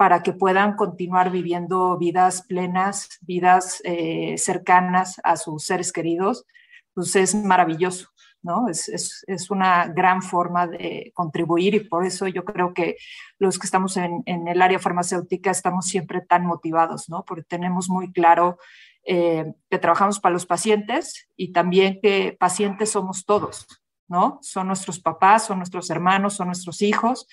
[0.01, 6.47] para que puedan continuar viviendo vidas plenas, vidas eh, cercanas a sus seres queridos,
[6.95, 8.09] pues es maravilloso,
[8.41, 8.67] ¿no?
[8.71, 12.97] Es, es, una gran forma de contribuir y por eso yo creo que
[13.39, 17.27] los que estamos en, en el área farmacéutica estamos siempre tan motivados, ¿no?
[17.27, 18.57] Porque tenemos muy claro
[19.05, 23.67] eh, que trabajamos para los pacientes y también que pacientes somos todos,
[24.09, 24.39] ¿no?
[24.41, 27.27] Son nuestros papás, son nuestros hermanos, son nuestros hijos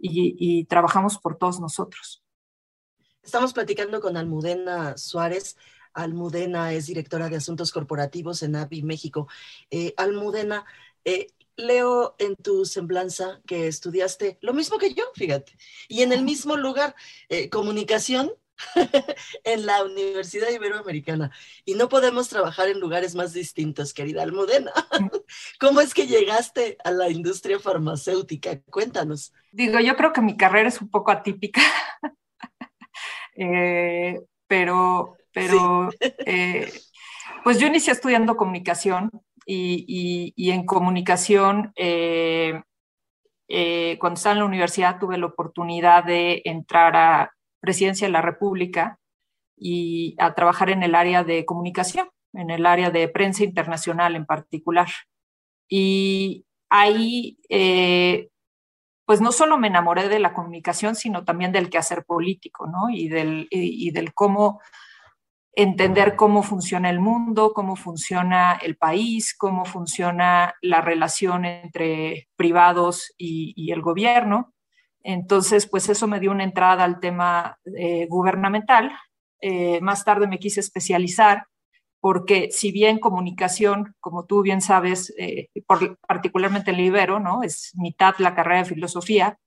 [0.00, 2.22] y, trabajamos por todos nosotros.
[3.22, 5.56] Estamos platicando con Almudena Suárez.
[5.92, 9.28] Almudena es directora de Asuntos Corporativos en AVI México.
[9.70, 10.64] Eh, Almudena,
[11.04, 15.56] eh, leo en tu semblanza que estudiaste lo mismo que yo, fíjate,
[15.88, 16.94] y en el mismo lugar,
[17.28, 18.32] eh, comunicación
[19.44, 21.30] en la Universidad Iberoamericana
[21.64, 24.72] y no podemos trabajar en lugares más distintos, querida Almudena.
[25.60, 28.60] ¿Cómo es que llegaste a la industria farmacéutica?
[28.62, 29.32] Cuéntanos.
[29.52, 31.60] Digo, yo creo que mi carrera es un poco atípica,
[33.36, 36.72] eh, pero, pero eh,
[37.42, 39.10] pues yo inicié estudiando comunicación
[39.44, 42.62] y, en comunicación, eh,
[43.98, 48.98] cuando estaba en la universidad, tuve la oportunidad de entrar a Presidencia de la República
[49.56, 54.24] y a trabajar en el área de comunicación, en el área de prensa internacional en
[54.24, 54.88] particular.
[55.68, 58.30] Y ahí, eh,
[59.10, 62.90] pues no solo me enamoré de la comunicación, sino también del quehacer político, ¿no?
[62.90, 64.60] Y del, y, del cómo
[65.52, 73.12] entender cómo funciona el mundo, cómo funciona el país, cómo funciona la relación entre privados
[73.18, 74.54] y, el gobierno.
[75.02, 78.92] Entonces, pues eso me dio una entrada al tema eh, gubernamental.
[79.40, 81.48] Eh, más tarde me quise especializar
[82.00, 85.48] porque si bien comunicación, como tú bien sabes, eh,
[86.06, 87.42] particularmente el Ibero, ¿no?
[87.42, 89.38] Es mitad la carrera de filosofía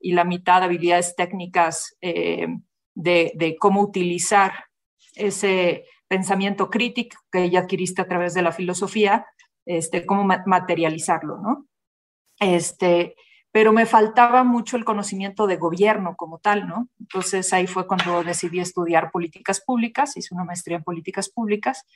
[0.00, 1.96] y la mitad habilidades técnicas
[2.94, 4.66] de, cómo utilizar
[5.14, 9.26] ese pensamiento crítico que ya adquiriste a través de la filosofía,
[9.64, 11.66] este, cómo materializarlo, ¿no?
[12.40, 13.16] Este,
[13.54, 16.88] pero me faltaba mucho el conocimiento de gobierno como tal, ¿no?
[16.98, 21.86] Entonces ahí fue cuando decidí estudiar políticas públicas, hice una maestría en políticas públicas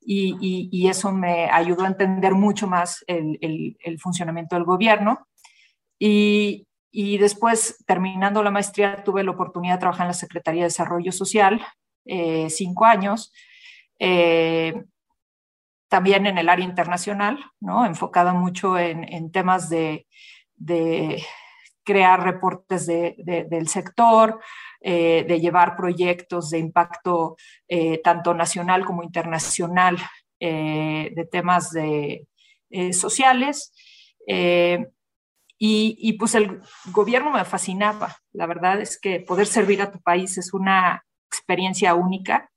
[0.00, 5.28] y, eso me ayudó a entender mucho más el, funcionamiento del gobierno.
[6.00, 11.12] Y, después, terminando la maestría, tuve la oportunidad de trabajar en la Secretaría de Desarrollo
[11.12, 11.64] Social,
[12.06, 13.32] eh, cinco años.
[14.00, 14.82] Eh,
[15.86, 17.86] también en el área internacional, ¿no?
[17.86, 20.08] enfocada mucho en temas de,
[20.56, 21.22] de
[21.84, 24.40] crear reportes del sector,
[24.80, 27.36] eh, de llevar proyectos de impacto
[27.68, 29.98] eh, tanto nacional como internacional
[30.40, 32.26] eh, de temas de,
[32.92, 33.72] sociales.
[35.58, 36.60] Y, pues el
[36.92, 38.16] gobierno me fascinaba.
[38.32, 42.50] La verdad es que poder servir a tu país es una experiencia única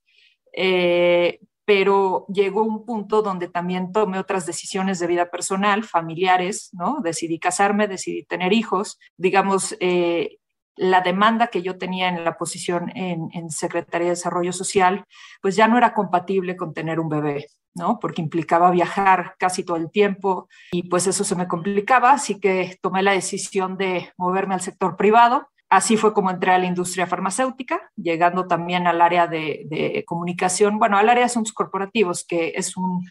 [1.67, 6.99] pero llegó un punto donde también tomé otras decisiones de vida personal, familiares, ¿no?
[7.03, 10.37] Decidí casarme, decidí tener hijos, digamos, eh,
[10.77, 15.03] la demanda que yo tenía en la posición en, en, Secretaría de Desarrollo Social,
[15.41, 17.99] pues ya no era compatible con tener un bebé, ¿no?
[17.99, 22.77] Porque implicaba viajar casi todo el tiempo y pues eso se me complicaba, así que
[22.81, 25.49] tomé la decisión de moverme al sector privado.
[25.69, 30.97] Así fue como entré a la industria farmacéutica, llegando también al área de, comunicación, bueno,
[30.97, 33.05] al área de asuntos corporativos, que es un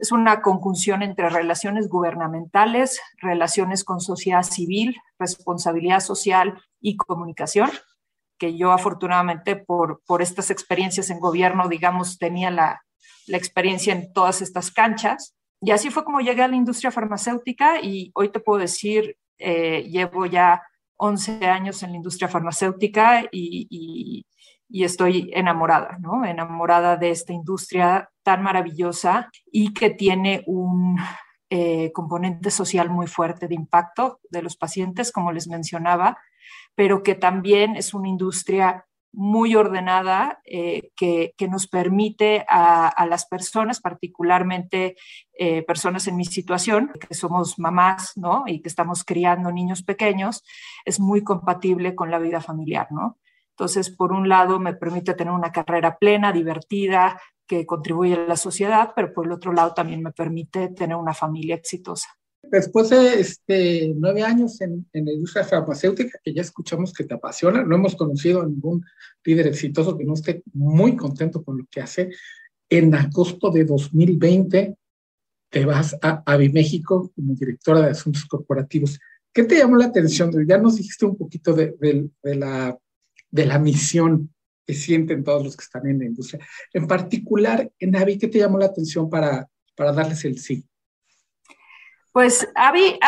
[0.00, 7.70] es una conjunción entre relaciones gubernamentales, relaciones con sociedad civil, responsabilidad social y comunicación,
[8.38, 12.82] que yo afortunadamente por, estas experiencias en gobierno, digamos, tenía la,
[13.26, 15.36] la experiencia en todas estas canchas.
[15.60, 19.82] Y así fue como llegué a la industria farmacéutica y hoy te puedo decir, eh,
[19.82, 20.62] llevo ya
[21.00, 24.24] 11 años en la industria farmacéutica y,
[24.72, 26.24] estoy enamorada, ¿no?
[26.24, 30.96] Enamorada de esta industria tan maravillosa y que tiene un
[31.48, 36.18] eh, componente social muy fuerte de impacto de los pacientes, como les mencionaba,
[36.76, 43.06] pero que también es una industria muy ordenada eh, que, que, nos permite a, a
[43.06, 44.96] las personas, particularmente
[45.38, 48.44] eh, personas en mi situación, que somos mamás, ¿no?
[48.46, 50.44] Y que estamos criando niños pequeños,
[50.84, 53.18] es muy compatible con la vida familiar, ¿no?
[53.50, 58.36] Entonces, por un lado, me permite tener una carrera plena, divertida, que contribuye a la
[58.36, 62.19] sociedad, pero por el otro lado también me permite tener una familia exitosa.
[62.50, 67.14] Después de este, nueve años en, en, la industria farmacéutica, que ya escuchamos que te
[67.14, 68.84] apasiona, no hemos conocido a ningún
[69.24, 72.10] líder exitoso que no esté muy contento con lo que hace.
[72.68, 74.76] En agosto de 2020
[75.50, 78.98] te vas a Aviméxico como directora de asuntos corporativos.
[79.32, 80.32] ¿Qué te llamó la atención?
[80.46, 82.76] Ya nos dijiste un poquito de, de, la
[83.30, 84.34] de la misión
[84.66, 86.44] que sienten todos los que están en la industria.
[86.72, 90.64] En particular, en Avi, ¿qué te llamó la atención para, para darles el sí?
[92.12, 92.98] Pues Avi,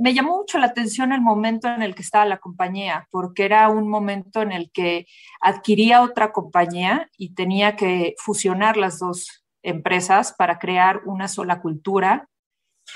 [0.00, 3.68] me, llamó mucho la atención el momento en el que estaba la compañía, porque era
[3.68, 5.06] un momento en el que
[5.40, 12.28] adquiría otra compañía y tenía que fusionar las dos empresas para crear una sola cultura.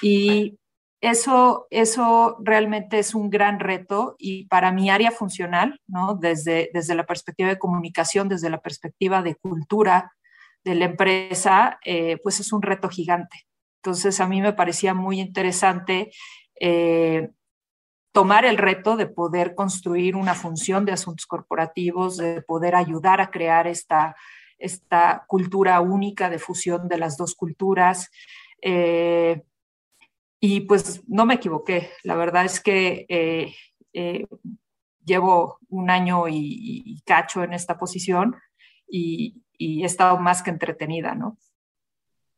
[0.01, 0.59] Y
[1.01, 6.15] eso, eso realmente es un gran reto y para mi área funcional, ¿no?
[6.15, 10.13] desde, desde la perspectiva de comunicación, desde la perspectiva de cultura
[10.65, 13.47] de la empresa, eh, pues es un reto gigante.
[13.85, 16.13] Entonces a mí me parecía muy interesante
[16.61, 17.31] eh,
[18.13, 23.33] tomar el reto de poder construir una función de asuntos corporativos, de poder ayudar a
[23.33, 24.15] crear esta,
[24.57, 28.09] esta cultura única de fusión de las dos culturas.
[28.61, 29.43] Eh,
[30.39, 31.91] y pues no me equivoqué.
[32.05, 34.27] La verdad es que eh,
[35.05, 38.37] llevo un año y, y, cacho en esta posición
[38.89, 41.37] y, y, he estado más que entretenida, ¿no?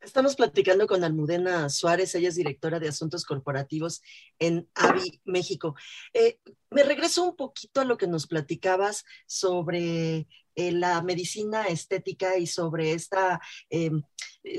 [0.05, 4.03] Estamos platicando con Almudena Suárez, ella es directora de Asuntos Corporativos
[4.39, 5.75] en AVI, México.
[6.13, 6.39] Eh,
[6.71, 12.47] me regreso un poquito a lo que nos platicabas sobre eh, la medicina estética y
[12.47, 13.41] sobre esta
[13.71, 13.93] eh,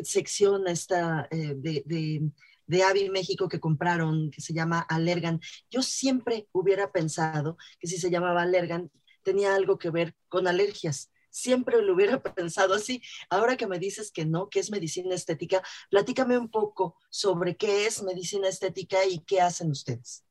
[0.04, 2.32] sección esta, de, de
[2.68, 5.40] de Avi México que compraron, que se llama Allergan.
[5.70, 8.90] Yo siempre hubiera pensado que si se llamaba Allergan
[9.22, 11.12] tenía algo que ver con alergias.
[11.36, 13.02] Siempre lo hubiera pensado así.
[13.30, 17.88] Ahora que me dices que no, que es medicina estética, platícame un poco sobre qué
[17.88, 20.24] es medicina estética y qué hacen ustedes.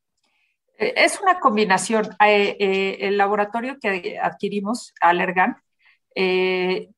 [0.78, 2.06] Eh, es una combinación.
[2.24, 5.56] Eh, eh, el laboratorio que adquirimos, Allergan,
[6.14, 6.88] eh,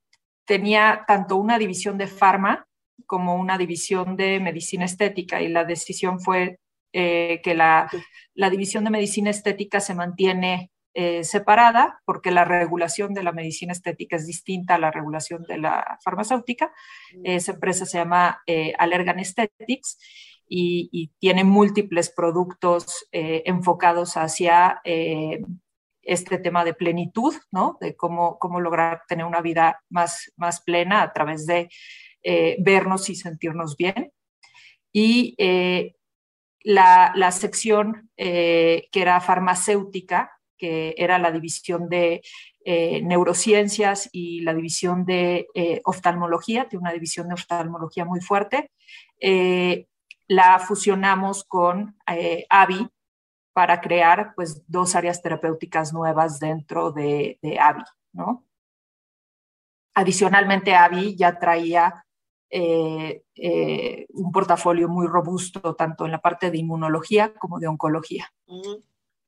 [0.44, 2.68] tenía tanto una división de farma
[3.06, 6.60] como una división de medicina estética y la decisión fue
[6.92, 7.90] que la,
[8.32, 13.72] la, división de medicina estética se mantiene eh, separada porque la regulación de la medicina
[13.72, 16.72] estética es distinta a la regulación de la farmacéutica.
[17.14, 17.20] Mm.
[17.24, 19.98] Esa empresa se llama eh, Allergan Aesthetics
[20.48, 25.40] y, y, tiene múltiples productos eh, enfocados hacia eh,
[26.06, 27.76] este tema de plenitud, ¿no?
[27.80, 31.68] De cómo, cómo lograr tener una vida más, más plena a través de
[32.22, 34.12] eh, vernos y sentirnos bien.
[34.92, 35.94] Y eh,
[36.62, 42.22] la, la, sección eh, que era farmacéutica, que era la división de
[42.64, 48.70] eh, neurociencias y la división de eh, oftalmología, tiene una división de oftalmología muy fuerte,
[50.28, 51.96] la fusionamos con
[52.48, 52.88] AVI
[53.52, 57.84] para crear pues, dos áreas terapéuticas nuevas dentro de, de AVI.
[58.12, 58.44] ¿no?
[59.94, 62.06] Adicionalmente, AVI ya traía
[62.50, 68.32] eh, eh, un portafolio muy robusto tanto en la parte de inmunología como de oncología.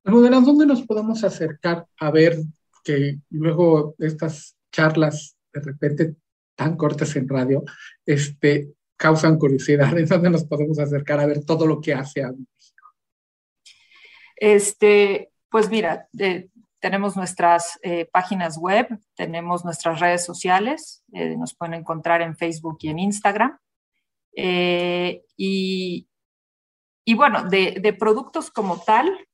[0.08, 2.38] Almudena, ¿dónde nos podemos acercar a ver
[2.82, 6.16] que luego estas charlas de repente
[6.54, 7.62] tan cortas en radio,
[8.06, 9.96] este, causan curiosidad.
[9.98, 12.86] ¿En dónde nos podemos acercar a ver todo lo que hace a México?
[14.34, 16.08] Este, pues mira,
[16.80, 22.78] tenemos nuestras eh, páginas web, tenemos nuestras redes sociales, eh, nos pueden encontrar en Facebook
[22.80, 23.58] y en Instagram.
[24.34, 26.08] Eh, y,
[27.04, 29.27] y, bueno, de, de, productos como tal,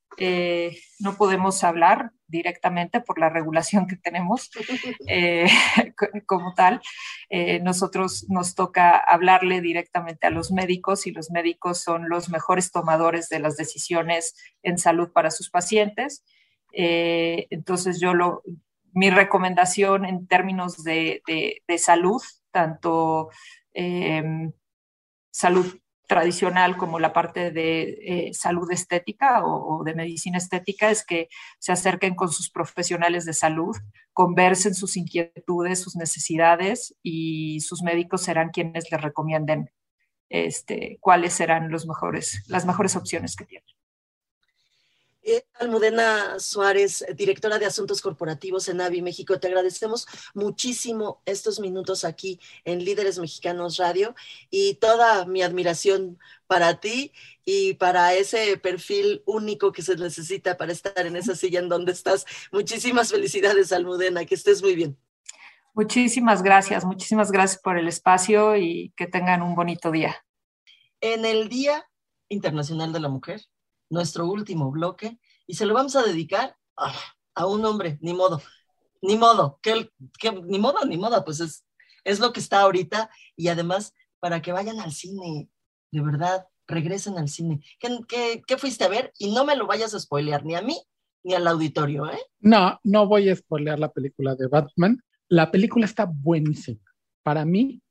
[0.99, 4.49] no podemos hablar directamente por la regulación que tenemos
[5.07, 5.47] eh,
[6.25, 6.81] como tal.
[7.29, 12.71] Eh, nosotros nos toca hablarle directamente a los médicos y los médicos son los mejores
[12.71, 16.23] tomadores de las decisiones en salud para sus pacientes.
[16.73, 18.41] Eh, entonces yo lo,
[18.91, 23.29] mi recomendación en términos de, de salud, tanto
[25.31, 31.27] salud tradicional como la parte de eh, salud estética o, de medicina estética es que
[31.59, 33.75] se acerquen con sus profesionales de salud,
[34.13, 39.69] conversen sus inquietudes, sus necesidades y sus médicos serán quienes les recomienden
[40.29, 43.74] este, cuáles serán los mejores, las mejores opciones que tienen.
[45.27, 50.05] Eh, Almudena Suárez, directora de Asuntos Corporativos en AVI México, te agradecemos
[50.35, 54.13] muchísimo estos minutos aquí en Líderes Mexicanos Radio
[54.51, 57.11] y toda mi admiración para ti
[57.43, 61.93] y para ese perfil único que se necesita para estar en esa silla en donde
[61.93, 62.27] estás.
[62.51, 64.95] Muchísimas felicidades, Almudena, que estés muy bien.
[65.73, 70.23] Muchísimas gracias, muchísimas gracias por el espacio y que tengan un bonito día.
[71.01, 71.89] En el Día
[72.29, 73.41] Internacional de la Mujer,
[73.89, 78.41] nuestro último bloque y se lo vamos a dedicar a, un hombre, ni modo,
[79.01, 81.65] ni modo, que, que, ni modo, ni modo, pues es,
[82.03, 85.49] es lo que está ahorita y además para que vayan al cine,
[85.91, 87.61] de verdad, regresen al cine.
[87.79, 89.13] ¿Qué, qué, fuiste a ver?
[89.19, 90.77] Y no me lo vayas a spoilear ni a mí
[91.23, 92.19] ni al auditorio, ¿eh?
[92.39, 95.03] No, no voy a spoilear la película de Batman.
[95.27, 96.81] La película está buenísima.
[97.23, 97.81] Para mí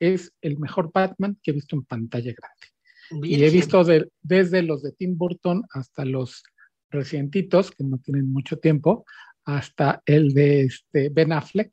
[0.00, 2.66] es el mejor Batman que he visto en pantalla grande.
[3.10, 3.84] Y he visto
[4.22, 6.42] desde los de Tim Burton hasta los
[6.90, 9.04] recientitos, que no tienen mucho tiempo,
[9.44, 11.72] hasta el de este Ben Affleck,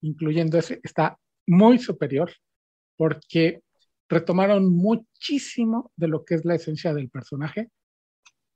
[0.00, 2.32] incluyendo ese, está muy superior
[2.96, 3.62] porque
[4.08, 7.70] retomaron muchísimo de lo que es la esencia del personaje.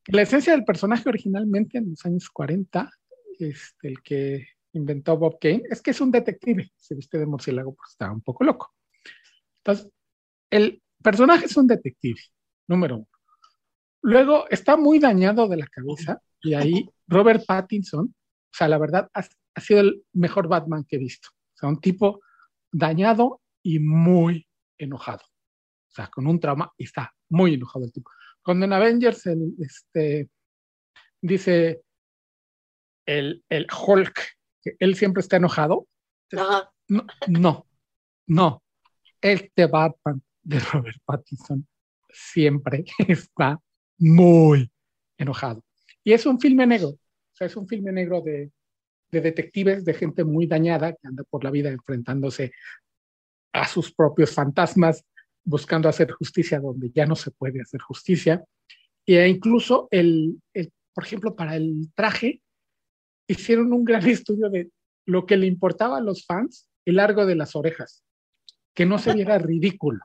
[0.06, 2.90] La esencia del personaje originalmente en los años 40,
[3.38, 7.74] este, el que inventó Bob Kane, es que es un detective, se viste de murciélago
[7.74, 8.74] porque está un poco loco.
[9.58, 9.88] Entonces,
[10.50, 12.20] el, personaje es un detective,
[12.68, 13.08] número uno.
[14.02, 19.08] Luego está muy dañado de la cabeza y ahí Robert Pattinson, o sea, la verdad,
[19.14, 21.28] ha, sido el mejor Batman que he visto.
[21.30, 22.20] O sea, un tipo
[22.72, 24.46] dañado y muy
[24.76, 25.22] enojado.
[25.22, 28.10] O sea, con un trauma y está muy enojado el tipo.
[28.42, 29.24] Cuando en Avengers
[29.60, 30.28] este,
[31.20, 31.82] dice
[33.06, 34.20] el, el Hulk
[34.62, 35.86] que él siempre está enojado,
[36.88, 37.66] no, no,
[38.26, 38.62] no.
[39.20, 41.66] Este Batman de Robert Pattinson
[42.12, 43.58] siempre está
[43.98, 44.70] muy
[45.16, 45.64] enojado.
[46.04, 46.98] Y es un filme negro, o
[47.32, 48.50] sea, es un filme negro de,
[49.10, 52.52] de detectives, de gente muy dañada que anda por la vida enfrentándose
[53.52, 55.04] a sus propios fantasmas,
[55.44, 58.44] buscando hacer justicia donde ya no se puede hacer justicia.
[59.06, 62.40] E incluso, el, el, por ejemplo, para el traje,
[63.28, 64.70] hicieron un gran estudio de
[65.04, 68.04] lo que le importaba a los fans, el largo de las orejas,
[68.74, 70.00] que no se viera ridículo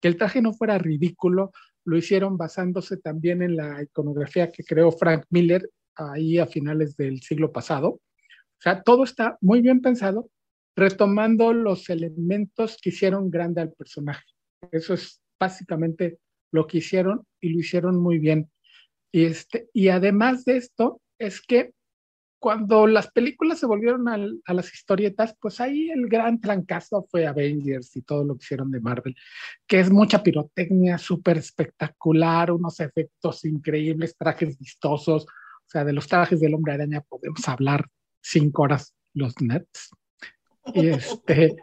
[0.00, 1.52] que el traje no fuera ridículo,
[1.84, 7.20] lo hicieron basándose también en la iconografía que creó Frank Miller ahí a finales del
[7.22, 7.88] siglo pasado.
[7.88, 10.30] O sea, todo está muy bien pensado,
[10.76, 14.24] retomando los elementos que hicieron grande al personaje.
[14.70, 16.18] Eso es básicamente
[16.52, 18.50] lo que hicieron y lo hicieron muy bien.
[19.12, 21.72] Y, este, y además de esto, es que
[22.38, 27.96] cuando las películas se volvieron a las historietas, pues ahí el gran trancazo fue Avengers
[27.96, 29.16] y todo lo que hicieron de Marvel,
[29.66, 36.06] que es mucha pirotecnia, súper espectacular, unos efectos increíbles, trajes vistosos, o sea, de los
[36.06, 37.86] trajes del hombre araña podemos hablar
[38.20, 39.90] cinco horas los nets.
[40.74, 41.56] Y, este,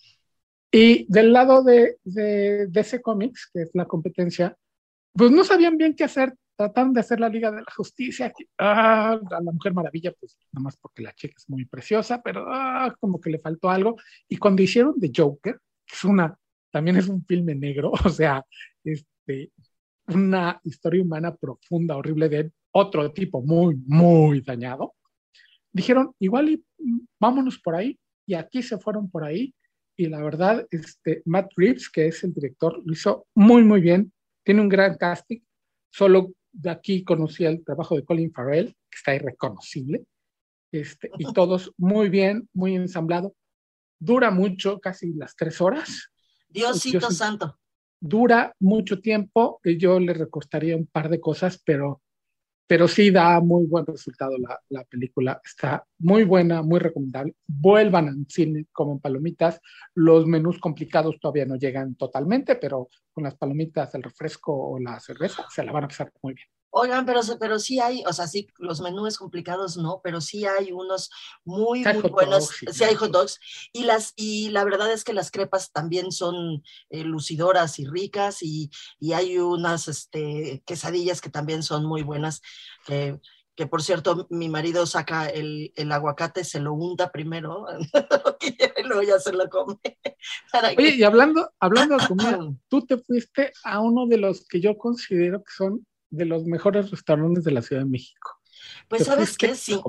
[0.70, 4.56] y del lado de, de, de ese cómics, que es la competencia,
[5.14, 9.18] pues no sabían bien qué hacer trataron de hacer la Liga de la Justicia, ah,
[9.30, 12.94] a la Mujer Maravilla, pues nada más porque la chica es muy preciosa, pero ah,
[13.00, 13.96] como que le faltó algo.
[14.28, 16.36] Y cuando hicieron The Joker, que es una,
[16.70, 18.44] también es un filme negro, o sea,
[18.84, 19.52] este,
[20.08, 24.94] una historia humana profunda, horrible de otro tipo muy, muy dañado,
[25.72, 26.64] dijeron, igual y
[27.18, 29.54] vámonos por ahí, y aquí se fueron por ahí,
[29.96, 34.12] y la verdad, este, Matt Reeves, que es el director, lo hizo muy, muy bien,
[34.44, 35.40] tiene un gran casting,
[35.90, 40.04] solo de aquí conocí el trabajo de Colin Farrell, que está irreconocible,
[40.72, 43.34] este, y todos muy bien, muy ensamblado.
[43.98, 46.10] dura mucho, casi las tres horas.
[46.48, 47.58] Diosito santo.
[48.00, 52.00] Dura mucho tiempo y yo le recortaría un par de cosas, pero,
[52.70, 55.40] pero sí da muy buen resultado la, la película.
[55.44, 57.34] Está muy buena, muy recomendable.
[57.44, 59.60] Vuelvan al cine como palomitas.
[59.96, 65.00] Los menús complicados todavía no llegan totalmente, pero con las palomitas, el refresco o la
[65.00, 66.46] cerveza se la van a pasar muy bien.
[66.70, 70.70] Oigan, pero, pero sí hay, o sea, sí, los menús complicados no, pero sí hay
[70.70, 71.10] unos
[71.44, 73.40] muy, muy buenos, sí, hay hot dogs,
[73.72, 78.42] y, las, y la verdad es que las crepas también son eh, lucidoras y ricas,
[78.42, 82.40] y, y, hay unas este, quesadillas que también son muy buenas,
[82.86, 83.18] que,
[83.56, 87.66] que por cierto, mi marido saca el, el aguacate, se lo unta primero,
[88.40, 89.76] y luego ya se lo come.
[90.78, 94.78] Oye, y hablando, hablando de comida, tú te fuiste a uno de los que yo
[94.78, 98.30] considero que son de los mejores restaurantes de la Ciudad de México.
[98.88, 99.80] Pues sabes qué, sí.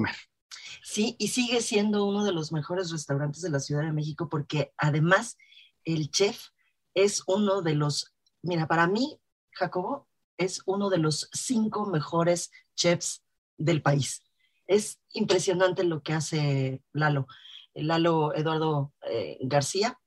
[0.83, 4.73] Sí, y sigue siendo uno de los mejores restaurantes de la Ciudad de México porque
[4.77, 5.37] además
[5.83, 6.47] el chef
[6.93, 9.19] es uno de los, mira, para mí,
[9.51, 10.07] Jacobo,
[10.37, 13.23] es uno de los cinco mejores chefs
[13.57, 14.23] del país.
[14.67, 17.27] Es impresionante lo que hace Lalo.
[17.73, 19.99] Lalo Eduardo eh, García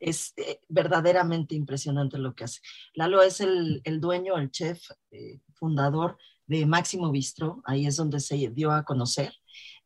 [0.00, 2.60] es eh, verdaderamente impresionante lo que hace.
[2.94, 8.20] Lalo es el, el dueño, el chef, eh, fundador de Máximo Bistro, ahí es donde
[8.20, 9.34] se dio a conocer.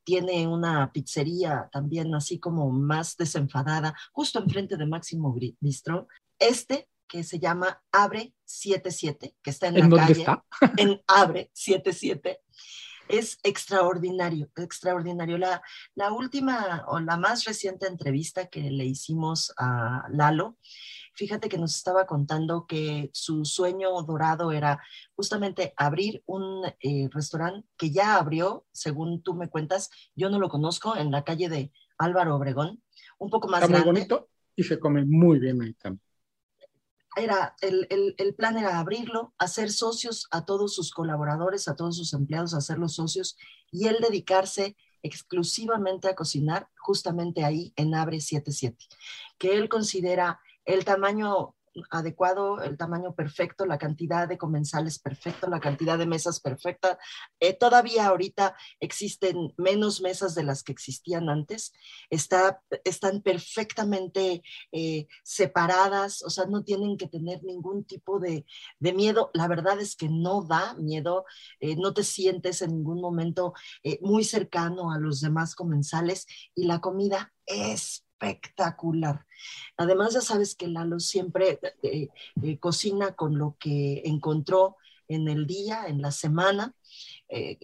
[0.05, 6.09] Tiene una pizzería también así como más desenfadada, justo enfrente de Máximo Bistro.
[6.39, 10.45] Este que se llama Abre 77, que está en, ¿En la dónde calle, está?
[10.79, 12.41] en Abre 77
[13.09, 15.39] es extraordinario, extraordinario.
[15.39, 15.63] La,
[15.95, 20.57] la última o la más reciente entrevista que le hicimos a Lalo,
[21.13, 24.83] fíjate que nos estaba contando que su sueño dorado era
[25.15, 30.49] justamente abrir un eh, restaurante que ya abrió, según tú me cuentas, yo no lo
[30.49, 32.83] conozco, en la calle de Álvaro Obregón,
[33.19, 36.03] un poco más Está muy bonito y se come muy bien ahí también.
[37.15, 41.99] Era, el, el, el, plan era abrirlo, hacer socios a todos sus colaboradores, a todos
[41.99, 43.37] sus empleados, hacerlos socios
[43.71, 48.77] y él dedicarse exclusivamente a cocinar justamente ahí en Abre 77,
[49.37, 51.55] que él considera el tamaño
[51.91, 56.99] adecuado, el tamaño perfecto, la cantidad de comensales perfecto, la cantidad de mesas perfecta.
[57.41, 61.73] Eh, todavía ahorita existen menos mesas de las que existían antes,
[62.11, 64.43] Está, están perfectamente
[64.73, 68.45] eh, separadas, o sea, no tienen que tener ningún tipo de,
[68.79, 69.31] de miedo.
[69.35, 71.25] La verdad es que no da miedo,
[71.61, 76.65] eh, no te sientes en ningún momento eh, muy cercano a los demás comensales y
[76.65, 79.27] la comida es espectacular.
[79.77, 82.09] Además, ya sabes que Lalo siempre eh,
[82.43, 84.77] eh, cocina con lo que encontró
[85.09, 86.75] en el día, en la semana.
[87.29, 87.59] Eh,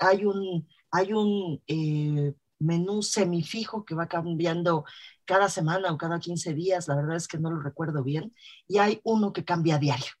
[0.00, 4.84] hay un, hay un eh, menú semifijo que va cambiando
[5.24, 8.34] cada semana o cada 15 días, la verdad es que no lo recuerdo bien,
[8.66, 10.12] y hay uno que cambia a diario.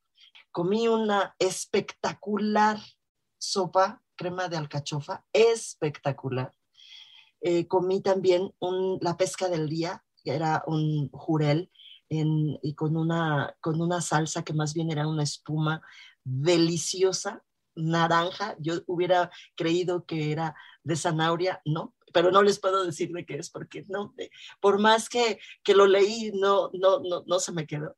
[0.52, 2.78] Comí una espectacular
[3.38, 6.54] sopa, crema de alcachofa, espectacular
[7.42, 11.70] eh, comí también un, la pesca del día, que era un jurel
[12.08, 15.82] en, y con una, con una salsa que más bien era una espuma
[16.24, 17.42] deliciosa,
[17.74, 18.56] naranja.
[18.60, 23.36] Yo hubiera creído que era de zanahoria, no, pero no les puedo decir de qué
[23.36, 24.14] es, porque no,
[24.60, 27.96] por más que, que lo leí, no, no, no, no se me quedó.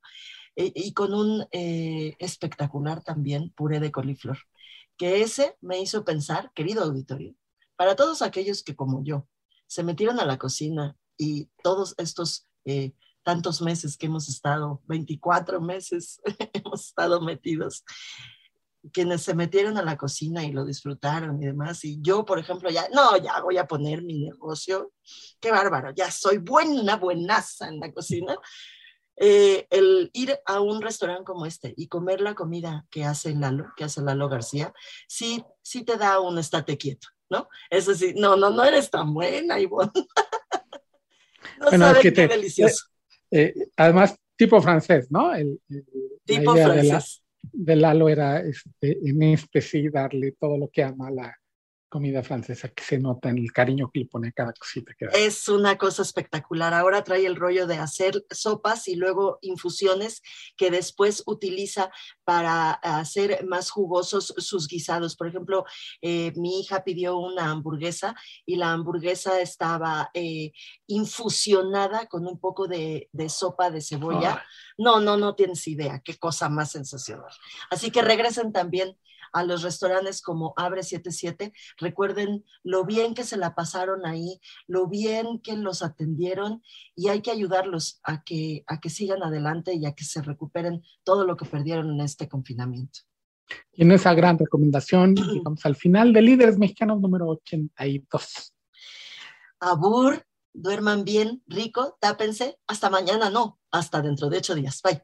[0.57, 4.39] E, y con un eh, espectacular también puré de coliflor,
[4.97, 7.35] que ese me hizo pensar, querido auditorio,
[7.77, 9.27] para todos aquellos que como yo
[9.75, 12.93] se metieron a la cocina y todos estos eh,
[13.25, 16.21] tantos meses que hemos estado, 24 meses
[16.53, 17.85] hemos estado metidos,
[18.93, 22.71] quienes se metieron a la cocina y lo disfrutaron y demás, y yo, por ejemplo,
[22.71, 24.93] ya, no, ya voy a poner mi negocio,
[25.41, 28.37] qué bárbaro, ya soy buena, buenaza en la cocina.
[29.17, 33.67] Eh, el ir a un restaurante como este y comer la comida que hace Lalo,
[33.77, 34.73] que hace Lalo García,
[35.09, 37.09] sí, sí te da un estate quieto.
[37.35, 37.49] ¿No?
[37.71, 39.91] Es decir, no, no, no eres tan buena, Ivonne.
[41.59, 42.87] no Bueno, sabes es que qué te- delicioso.
[43.31, 45.35] Eh, además, tipo francés, ¿no?
[45.35, 45.61] El,
[46.25, 47.23] tipo idea de, la- francés.
[47.43, 51.37] de Lalo era este, en este sí darle todo lo que ama la
[51.95, 55.07] comida francesa, que se nota en el cariño que le pone a cada cosita que
[55.07, 55.13] da.
[55.13, 56.75] Es una cosa espectacular.
[56.75, 60.21] Ahora trae el rollo de hacer sopas y luego infusiones
[60.57, 61.93] que después utiliza
[62.25, 65.15] para hacer más jugosos sus guisados.
[65.15, 65.67] Por ejemplo,
[66.03, 70.51] eh, mi hija pidió una hamburguesa y la hamburguesa estaba eh,
[70.89, 74.45] infusionada con un poco de, de sopa de cebolla.
[74.77, 76.03] No, no, no tienes idea.
[76.05, 77.31] Qué cosa más sensacional.
[77.71, 78.99] Así que regresen también
[79.35, 81.53] a los restaurantes como Abre 77.
[81.79, 86.63] Recuerden lo bien que se la pasaron ahí, lo bien que los atendieron
[86.95, 90.83] y hay que ayudarlos a que, a que sigan adelante y a que se recuperen
[91.03, 93.01] todo lo que perdieron en este confinamiento.
[93.73, 98.55] Y en esa gran recomendación, llegamos al final de Líderes Mexicanos número 82.
[99.61, 102.59] Abur, duerman bien, rico, tápense.
[102.67, 104.81] Hasta mañana, no, hasta dentro de ocho días.
[104.83, 105.03] Bye.